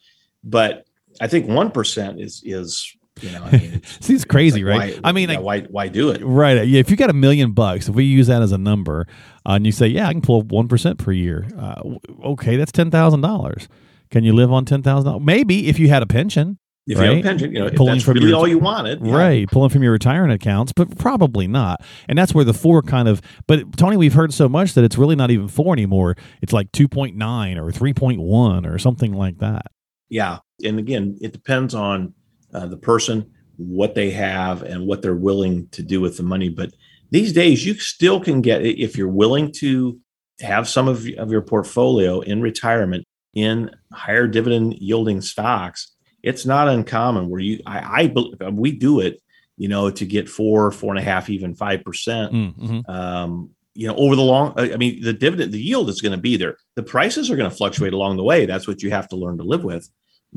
But 0.42 0.86
I 1.20 1.28
think 1.28 1.46
1% 1.46 2.20
is, 2.20 2.42
is, 2.44 2.95
you 3.20 3.30
know, 3.32 3.42
I 3.44 3.50
mean, 3.52 3.62
it's- 3.74 3.98
seems 4.00 4.24
crazy 4.24 4.62
like, 4.64 4.78
right 4.78 4.94
why- 5.02 5.08
i 5.08 5.12
mean 5.12 5.28
yeah, 5.30 5.36
like, 5.38 5.44
why, 5.44 5.60
why 5.70 5.88
do 5.88 6.10
it? 6.10 6.20
Right. 6.24 6.66
Yeah. 6.66 6.80
If 6.80 6.90
you 6.90 6.96
got 6.96 7.10
a 7.10 7.14
million 7.14 7.52
bucks, 7.52 7.88
if 7.88 7.94
we 7.94 8.04
use 8.04 8.26
that 8.26 8.42
as 8.42 8.52
a 8.52 8.58
number, 8.58 9.06
uh, 9.48 9.52
and 9.52 9.64
you 9.66 9.72
say, 9.72 9.86
"Yeah, 9.86 10.08
I 10.08 10.12
can 10.12 10.20
pull 10.22 10.42
one 10.42 10.68
percent 10.68 10.98
per 10.98 11.12
year," 11.12 11.46
uh, 11.58 11.80
okay, 12.24 12.56
that's 12.56 12.72
ten 12.72 12.90
thousand 12.90 13.20
dollars. 13.22 13.68
Can 14.10 14.24
you 14.24 14.32
live 14.32 14.52
on 14.52 14.64
ten 14.64 14.82
thousand 14.82 15.06
dollars? 15.10 15.22
Maybe 15.24 15.68
if 15.68 15.78
you 15.78 15.88
had 15.88 16.02
a 16.02 16.06
pension, 16.06 16.58
If 16.86 16.98
you 16.98 17.04
have 17.04 17.16
a 17.18 17.22
pension, 17.22 17.52
you 17.52 17.58
know, 17.60 17.70
Pulling 17.70 17.98
from 18.00 18.14
really 18.14 18.28
your- 18.28 18.36
all 18.38 18.46
you 18.48 18.58
wanted. 18.58 19.04
yeah. 19.04 19.16
right? 19.16 19.48
Pulling 19.50 19.70
from 19.70 19.82
your 19.82 19.92
retirement 19.92 20.32
accounts, 20.32 20.72
but 20.72 20.96
probably 20.98 21.46
not. 21.48 21.82
And 22.08 22.16
that's 22.18 22.32
where 22.34 22.44
the 22.44 22.54
four 22.54 22.82
kind 22.82 23.08
of. 23.08 23.20
But 23.48 23.76
Tony, 23.76 23.96
we've 23.96 24.14
heard 24.14 24.32
so 24.34 24.48
much 24.48 24.74
that 24.74 24.84
it's 24.84 24.96
really 24.98 25.16
not 25.16 25.30
even 25.30 25.48
four 25.48 25.72
anymore. 25.72 26.16
It's 26.42 26.52
like 26.52 26.70
two 26.72 26.86
point 26.88 27.16
nine 27.16 27.56
or 27.58 27.72
three 27.72 27.94
point 27.94 28.20
one 28.20 28.66
or 28.66 28.78
something 28.78 29.12
like 29.12 29.38
that. 29.38 29.66
Yeah. 30.08 30.38
And 30.64 30.78
again, 30.78 31.16
it 31.20 31.32
depends 31.32 31.74
on 31.74 32.14
uh, 32.52 32.66
the 32.66 32.76
person, 32.76 33.30
what 33.56 33.94
they 33.94 34.10
have, 34.10 34.62
and 34.62 34.86
what 34.86 35.02
they're 35.02 35.14
willing 35.14 35.68
to 35.68 35.82
do 35.82 36.00
with 36.00 36.16
the 36.16 36.22
money. 36.22 36.48
But 36.48 36.72
these 37.10 37.32
days, 37.32 37.64
you 37.64 37.74
still 37.74 38.20
can 38.20 38.40
get, 38.40 38.62
if 38.62 38.96
you're 38.96 39.08
willing 39.08 39.52
to 39.58 39.98
have 40.40 40.68
some 40.68 40.88
of, 40.88 41.06
of 41.18 41.30
your 41.30 41.42
portfolio 41.42 42.20
in 42.20 42.42
retirement 42.42 43.04
in 43.34 43.70
higher 43.92 44.26
dividend 44.26 44.74
yielding 44.78 45.20
stocks, 45.20 45.94
it's 46.22 46.44
not 46.44 46.68
uncommon 46.68 47.28
where 47.28 47.40
you, 47.40 47.60
I, 47.66 48.12
I 48.42 48.50
we 48.50 48.72
do 48.72 49.00
it, 49.00 49.22
you 49.56 49.68
know, 49.68 49.90
to 49.90 50.04
get 50.04 50.28
four, 50.28 50.70
four 50.72 50.92
and 50.92 50.98
a 50.98 51.02
half, 51.02 51.30
even 51.30 51.54
5%. 51.54 51.84
Mm-hmm. 51.84 52.90
um, 52.90 53.50
you 53.74 53.86
know, 53.86 53.94
over 53.96 54.16
the 54.16 54.22
long, 54.22 54.54
I 54.56 54.72
I 54.72 54.76
mean, 54.76 55.02
the 55.02 55.12
dividend, 55.12 55.52
the 55.52 55.60
yield 55.60 55.90
is 55.90 56.00
going 56.00 56.16
to 56.16 56.20
be 56.20 56.36
there. 56.36 56.56
The 56.76 56.82
prices 56.82 57.30
are 57.30 57.36
going 57.36 57.50
to 57.50 57.56
fluctuate 57.56 57.92
along 57.92 58.16
the 58.16 58.24
way. 58.24 58.46
That's 58.46 58.66
what 58.66 58.82
you 58.82 58.90
have 58.90 59.06
to 59.08 59.16
learn 59.16 59.36
to 59.36 59.44
live 59.44 59.64
with. 59.64 59.88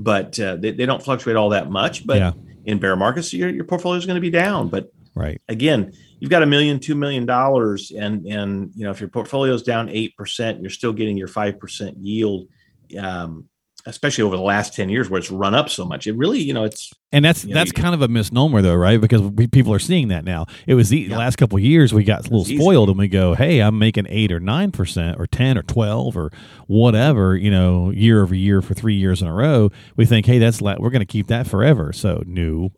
But 0.01 0.39
uh, 0.39 0.55
they, 0.55 0.71
they 0.71 0.85
don't 0.85 1.03
fluctuate 1.03 1.35
all 1.35 1.49
that 1.49 1.69
much. 1.69 2.07
But 2.07 2.17
Yeah. 2.17 2.31
in 2.63 2.79
bear 2.79 2.95
markets, 2.95 3.33
your, 3.33 3.49
your 3.49 3.65
portfolio 3.65 3.97
is 3.97 4.05
going 4.05 4.15
to 4.15 4.21
be 4.21 4.29
down. 4.29 4.69
But 4.69 4.91
Right. 5.13 5.41
again, 5.49 5.91
you've 6.19 6.31
got 6.31 6.41
a 6.43 6.45
million, 6.45 6.79
two 6.79 6.95
million 6.95 7.25
dollars, 7.25 7.91
and 7.91 8.25
and 8.25 8.71
you 8.75 8.85
know, 8.85 8.91
if 8.91 9.01
your 9.01 9.09
portfolio 9.09 9.53
is 9.53 9.63
down 9.63 9.89
eight 9.89 10.15
percent, 10.15 10.61
you're 10.61 10.69
still 10.69 10.93
getting 10.93 11.17
your 11.17 11.27
five 11.27 11.59
percent 11.59 11.97
yield. 11.97 12.47
Um, 12.97 13.49
especially 13.85 14.23
over 14.23 14.35
the 14.35 14.41
last 14.43 14.73
10 14.73 14.89
years 14.89 15.09
where 15.09 15.19
it's 15.19 15.31
run 15.31 15.53
up 15.55 15.69
so 15.69 15.85
much. 15.85 16.07
It 16.07 16.15
really, 16.15 16.39
you 16.39 16.53
know, 16.53 16.63
it's 16.63 16.91
And 17.11 17.25
that's 17.25 17.43
You 17.43 17.49
know, 17.49 17.55
that's 17.55 17.69
you- 17.75 17.81
kind 17.81 17.95
of 17.95 18.01
a 18.01 18.07
misnomer, 18.07 18.61
though, 18.61 18.75
right? 18.75 18.99
Because 19.01 19.21
we, 19.21 19.47
people 19.47 19.73
are 19.73 19.79
seeing 19.79 20.09
that 20.09 20.23
now. 20.25 20.45
It 20.67 20.75
was 20.75 20.89
the 20.89 20.99
Yeah. 21.09 21.17
last 21.17 21.37
couple 21.37 21.57
of 21.57 21.63
years 21.63 21.93
we 21.93 22.03
got 22.03 22.19
a 22.21 22.23
little 22.23 22.41
easy. 22.41 22.57
spoiled, 22.57 22.89
and 22.89 22.97
we 22.99 23.07
go, 23.07 23.33
"Hey, 23.33 23.59
I'm 23.61 23.79
making 23.79 24.05
eight 24.09 24.31
or 24.31 24.39
nine 24.39 24.71
percent, 24.71 25.17
or 25.19 25.25
ten 25.25 25.57
or 25.57 25.63
twelve, 25.63 26.15
or 26.15 26.31
whatever." 26.67 27.35
You 27.35 27.49
know, 27.51 27.89
year 27.91 28.21
over 28.21 28.35
year 28.35 28.61
for 28.61 28.73
three 28.73 28.95
years 28.95 29.21
in 29.21 29.27
a 29.27 29.33
row. 29.33 29.71
We 29.95 30.05
think, 30.05 30.25
"Hey, 30.25 30.37
that's 30.39 30.61
la- 30.61 30.75
we're 30.77 30.91
going 30.91 30.99
to 31.01 31.05
keep 31.05 31.27
that 31.27 31.47
forever." 31.47 31.91
So, 31.93 32.21
no, 32.27 32.71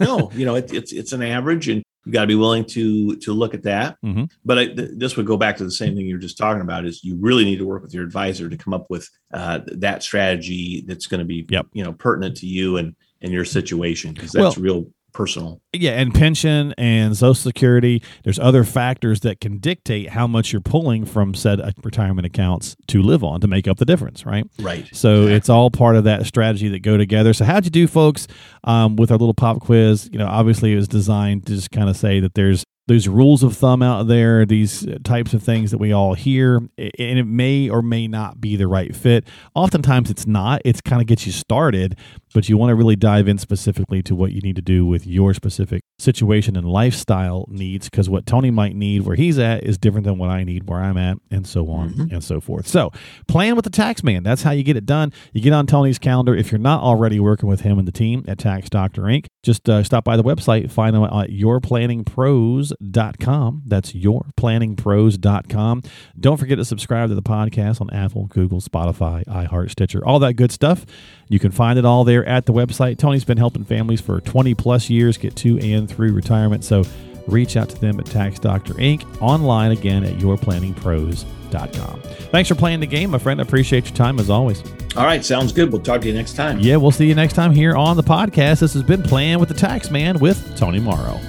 no, 0.00 0.30
you 0.34 0.46
know, 0.46 0.54
it, 0.54 0.72
it's 0.72 0.92
it's 0.92 1.12
an 1.12 1.22
average, 1.22 1.68
and 1.68 1.82
you 2.06 2.12
got 2.12 2.20
to 2.22 2.26
be 2.28 2.36
willing 2.36 2.64
to 2.64 3.16
to 3.16 3.32
look 3.32 3.52
at 3.52 3.64
that. 3.64 3.98
Mhm. 4.02 4.30
But 4.44 4.58
I, 4.58 4.66
th- 4.66 4.90
this 4.94 5.16
would 5.16 5.26
go 5.26 5.36
back 5.36 5.56
to 5.56 5.64
the 5.64 5.70
same 5.70 5.96
thing 5.96 6.06
you 6.06 6.14
were 6.14 6.20
just 6.20 6.38
talking 6.38 6.62
about: 6.62 6.86
is 6.86 7.02
you 7.04 7.16
really 7.20 7.44
need 7.44 7.58
to 7.58 7.66
work 7.66 7.82
with 7.82 7.92
your 7.92 8.04
advisor 8.04 8.48
to 8.48 8.56
come 8.56 8.72
up 8.72 8.86
with 8.88 9.08
uh, 9.34 9.60
that 9.66 10.02
strategy 10.04 10.84
that's 10.86 11.06
going 11.06 11.18
to 11.18 11.24
be, 11.26 11.44
Yep. 11.50 11.66
you 11.72 11.84
know, 11.84 11.92
pertinent 11.92 12.36
to 12.38 12.46
you 12.46 12.76
and 12.78 12.94
and 13.22 13.32
your 13.32 13.44
situation 13.44 14.12
because 14.14 14.30
that's 14.32 14.56
real 14.56 14.86
personal. 15.16 15.62
yeah, 15.72 15.92
and 15.92 16.14
pension 16.14 16.74
and 16.76 17.16
Social 17.16 17.34
Security. 17.34 18.02
There's 18.22 18.38
other 18.38 18.64
factors 18.64 19.20
that 19.20 19.40
can 19.40 19.58
dictate 19.58 20.10
how 20.10 20.26
much 20.26 20.52
you're 20.52 20.60
pulling 20.60 21.06
from 21.06 21.34
said 21.34 21.58
uh, 21.58 21.72
retirement 21.82 22.26
accounts 22.26 22.76
to 22.88 23.00
live 23.00 23.24
on 23.24 23.40
to 23.40 23.48
make 23.48 23.66
up 23.66 23.78
the 23.78 23.86
difference, 23.86 24.26
right? 24.26 24.44
Right. 24.60 24.86
So 24.92 25.26
it's 25.26 25.48
all 25.48 25.70
part 25.70 25.96
of 25.96 26.04
that 26.04 26.26
strategy 26.26 26.68
that 26.68 26.80
go 26.80 26.98
together. 26.98 27.32
So 27.32 27.46
how'd 27.46 27.64
you 27.64 27.70
do, 27.70 27.86
folks, 27.86 28.28
um, 28.64 28.96
with 28.96 29.10
our 29.10 29.16
little 29.16 29.34
pop 29.34 29.60
quiz? 29.60 30.08
You 30.12 30.18
know, 30.18 30.26
obviously 30.26 30.74
it 30.74 30.76
was 30.76 30.88
designed 30.88 31.46
to 31.46 31.54
just 31.54 31.70
kind 31.70 31.88
of 31.88 31.96
say 31.96 32.20
that 32.20 32.34
there's 32.34 32.64
there's 32.88 33.08
rules 33.08 33.42
of 33.42 33.56
thumb 33.56 33.82
out 33.82 34.06
there, 34.06 34.46
these 34.46 34.86
uh, 34.86 34.98
types 35.02 35.34
of 35.34 35.42
things 35.42 35.72
that 35.72 35.78
we 35.78 35.92
all 35.92 36.14
hear, 36.14 36.56
and 36.78 37.18
it 37.18 37.26
may 37.26 37.68
or 37.68 37.82
may 37.82 38.06
not 38.06 38.40
be 38.40 38.54
the 38.56 38.68
right 38.68 38.94
fit. 38.94 39.26
Oftentimes 39.54 40.08
it's 40.08 40.26
not. 40.26 40.62
It's 40.64 40.80
kind 40.80 41.02
of 41.02 41.08
gets 41.08 41.26
you 41.26 41.32
started, 41.32 41.98
but 42.36 42.50
you 42.50 42.58
want 42.58 42.68
to 42.68 42.74
really 42.74 42.96
dive 42.96 43.28
in 43.28 43.38
specifically 43.38 44.02
to 44.02 44.14
what 44.14 44.30
you 44.32 44.42
need 44.42 44.56
to 44.56 44.62
do 44.62 44.84
with 44.84 45.06
your 45.06 45.32
specific 45.32 45.80
situation 45.98 46.54
and 46.54 46.68
lifestyle 46.68 47.46
needs 47.48 47.88
because 47.88 48.10
what 48.10 48.26
Tony 48.26 48.50
might 48.50 48.76
need 48.76 49.00
where 49.06 49.16
he's 49.16 49.38
at 49.38 49.64
is 49.64 49.78
different 49.78 50.04
than 50.04 50.18
what 50.18 50.28
I 50.28 50.44
need 50.44 50.68
where 50.68 50.80
I'm 50.80 50.98
at, 50.98 51.16
and 51.30 51.46
so 51.46 51.70
on 51.70 51.94
Mhm. 51.94 52.12
and 52.12 52.22
so 52.22 52.38
forth. 52.42 52.66
So, 52.66 52.90
plan 53.26 53.56
with 53.56 53.64
the 53.64 53.70
tax 53.70 54.04
man. 54.04 54.22
That's 54.22 54.42
how 54.42 54.50
you 54.50 54.62
get 54.62 54.76
it 54.76 54.84
done. 54.84 55.14
You 55.32 55.40
get 55.40 55.54
on 55.54 55.66
Tony's 55.66 55.98
calendar. 55.98 56.36
If 56.36 56.52
you're 56.52 56.58
not 56.58 56.82
already 56.82 57.18
working 57.18 57.48
with 57.48 57.62
him 57.62 57.78
and 57.78 57.88
the 57.88 57.92
team 57.92 58.22
at 58.28 58.36
Tax 58.36 58.68
Doctor 58.68 59.02
Inc., 59.04 59.24
just 59.42 59.66
uh, 59.70 59.82
stop 59.82 60.04
by 60.04 60.18
the 60.18 60.22
website, 60.24 60.70
find 60.70 60.94
them 60.94 61.04
at 61.04 61.30
yourplanningpros.com. 61.30 63.62
That's 63.66 63.92
yourplanningpros.com. 63.92 65.82
Don't 66.20 66.36
forget 66.36 66.58
to 66.58 66.64
subscribe 66.64 67.08
to 67.08 67.14
the 67.14 67.22
podcast 67.22 67.80
on 67.80 67.88
Apple, 67.90 68.26
Google, 68.26 68.60
Spotify, 68.60 69.24
iHeart, 69.26 69.70
Stitcher, 69.70 70.04
all 70.06 70.18
that 70.18 70.34
good 70.34 70.52
stuff. 70.52 70.84
You 71.28 71.38
can 71.38 71.52
find 71.52 71.78
it 71.78 71.84
all 71.84 72.02
there 72.04 72.25
at 72.26 72.46
the 72.46 72.52
website. 72.52 72.98
Tony's 72.98 73.24
been 73.24 73.38
helping 73.38 73.64
families 73.64 74.00
for 74.00 74.20
20 74.20 74.54
plus 74.54 74.90
years 74.90 75.16
get 75.16 75.36
to 75.36 75.58
and 75.60 75.88
through 75.88 76.12
retirement. 76.12 76.64
So 76.64 76.84
reach 77.26 77.56
out 77.56 77.68
to 77.70 77.80
them 77.80 77.98
at 78.00 78.06
Tax 78.06 78.38
Doctor 78.38 78.74
Inc. 78.74 79.04
online 79.20 79.72
again 79.72 80.04
at 80.04 80.14
yourplanningpros.com. 80.14 82.00
Thanks 82.30 82.48
for 82.48 82.54
playing 82.54 82.80
the 82.80 82.86
game, 82.86 83.10
my 83.10 83.18
friend. 83.18 83.40
I 83.40 83.42
appreciate 83.42 83.86
your 83.86 83.96
time 83.96 84.18
as 84.18 84.30
always. 84.30 84.62
All 84.96 85.04
right, 85.04 85.24
sounds 85.24 85.52
good. 85.52 85.70
We'll 85.72 85.82
talk 85.82 86.00
to 86.02 86.08
you 86.08 86.14
next 86.14 86.34
time. 86.34 86.58
Yeah, 86.58 86.76
we'll 86.76 86.90
see 86.90 87.06
you 87.06 87.14
next 87.14 87.34
time 87.34 87.52
here 87.52 87.76
on 87.76 87.96
the 87.96 88.02
podcast. 88.02 88.60
This 88.60 88.72
has 88.74 88.82
been 88.82 89.02
Playing 89.02 89.38
with 89.38 89.48
the 89.48 89.54
Tax 89.54 89.90
Man 89.90 90.18
with 90.18 90.56
Tony 90.56 90.80
Morrow. 90.80 91.20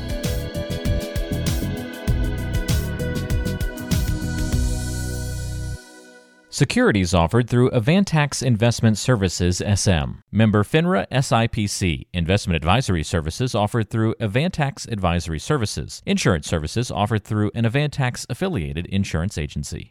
Securities 6.58 7.14
offered 7.14 7.48
through 7.48 7.70
Avantax 7.70 8.42
Investment 8.42 8.98
Services 8.98 9.58
SM. 9.60 10.24
Member 10.32 10.64
FINRA 10.64 11.06
SIPC. 11.12 12.08
Investment 12.16 12.56
advisory 12.56 13.04
services 13.04 13.54
offered 13.54 13.92
through 13.92 14.16
Avantax 14.16 14.92
Advisory 14.92 15.38
Services. 15.38 16.02
Insurance 16.08 16.48
services 16.48 16.90
offered 16.90 17.24
through 17.24 17.52
an 17.54 17.66
Avantax 17.66 18.26
affiliated 18.28 18.88
insurance 18.88 19.38
agency. 19.38 19.86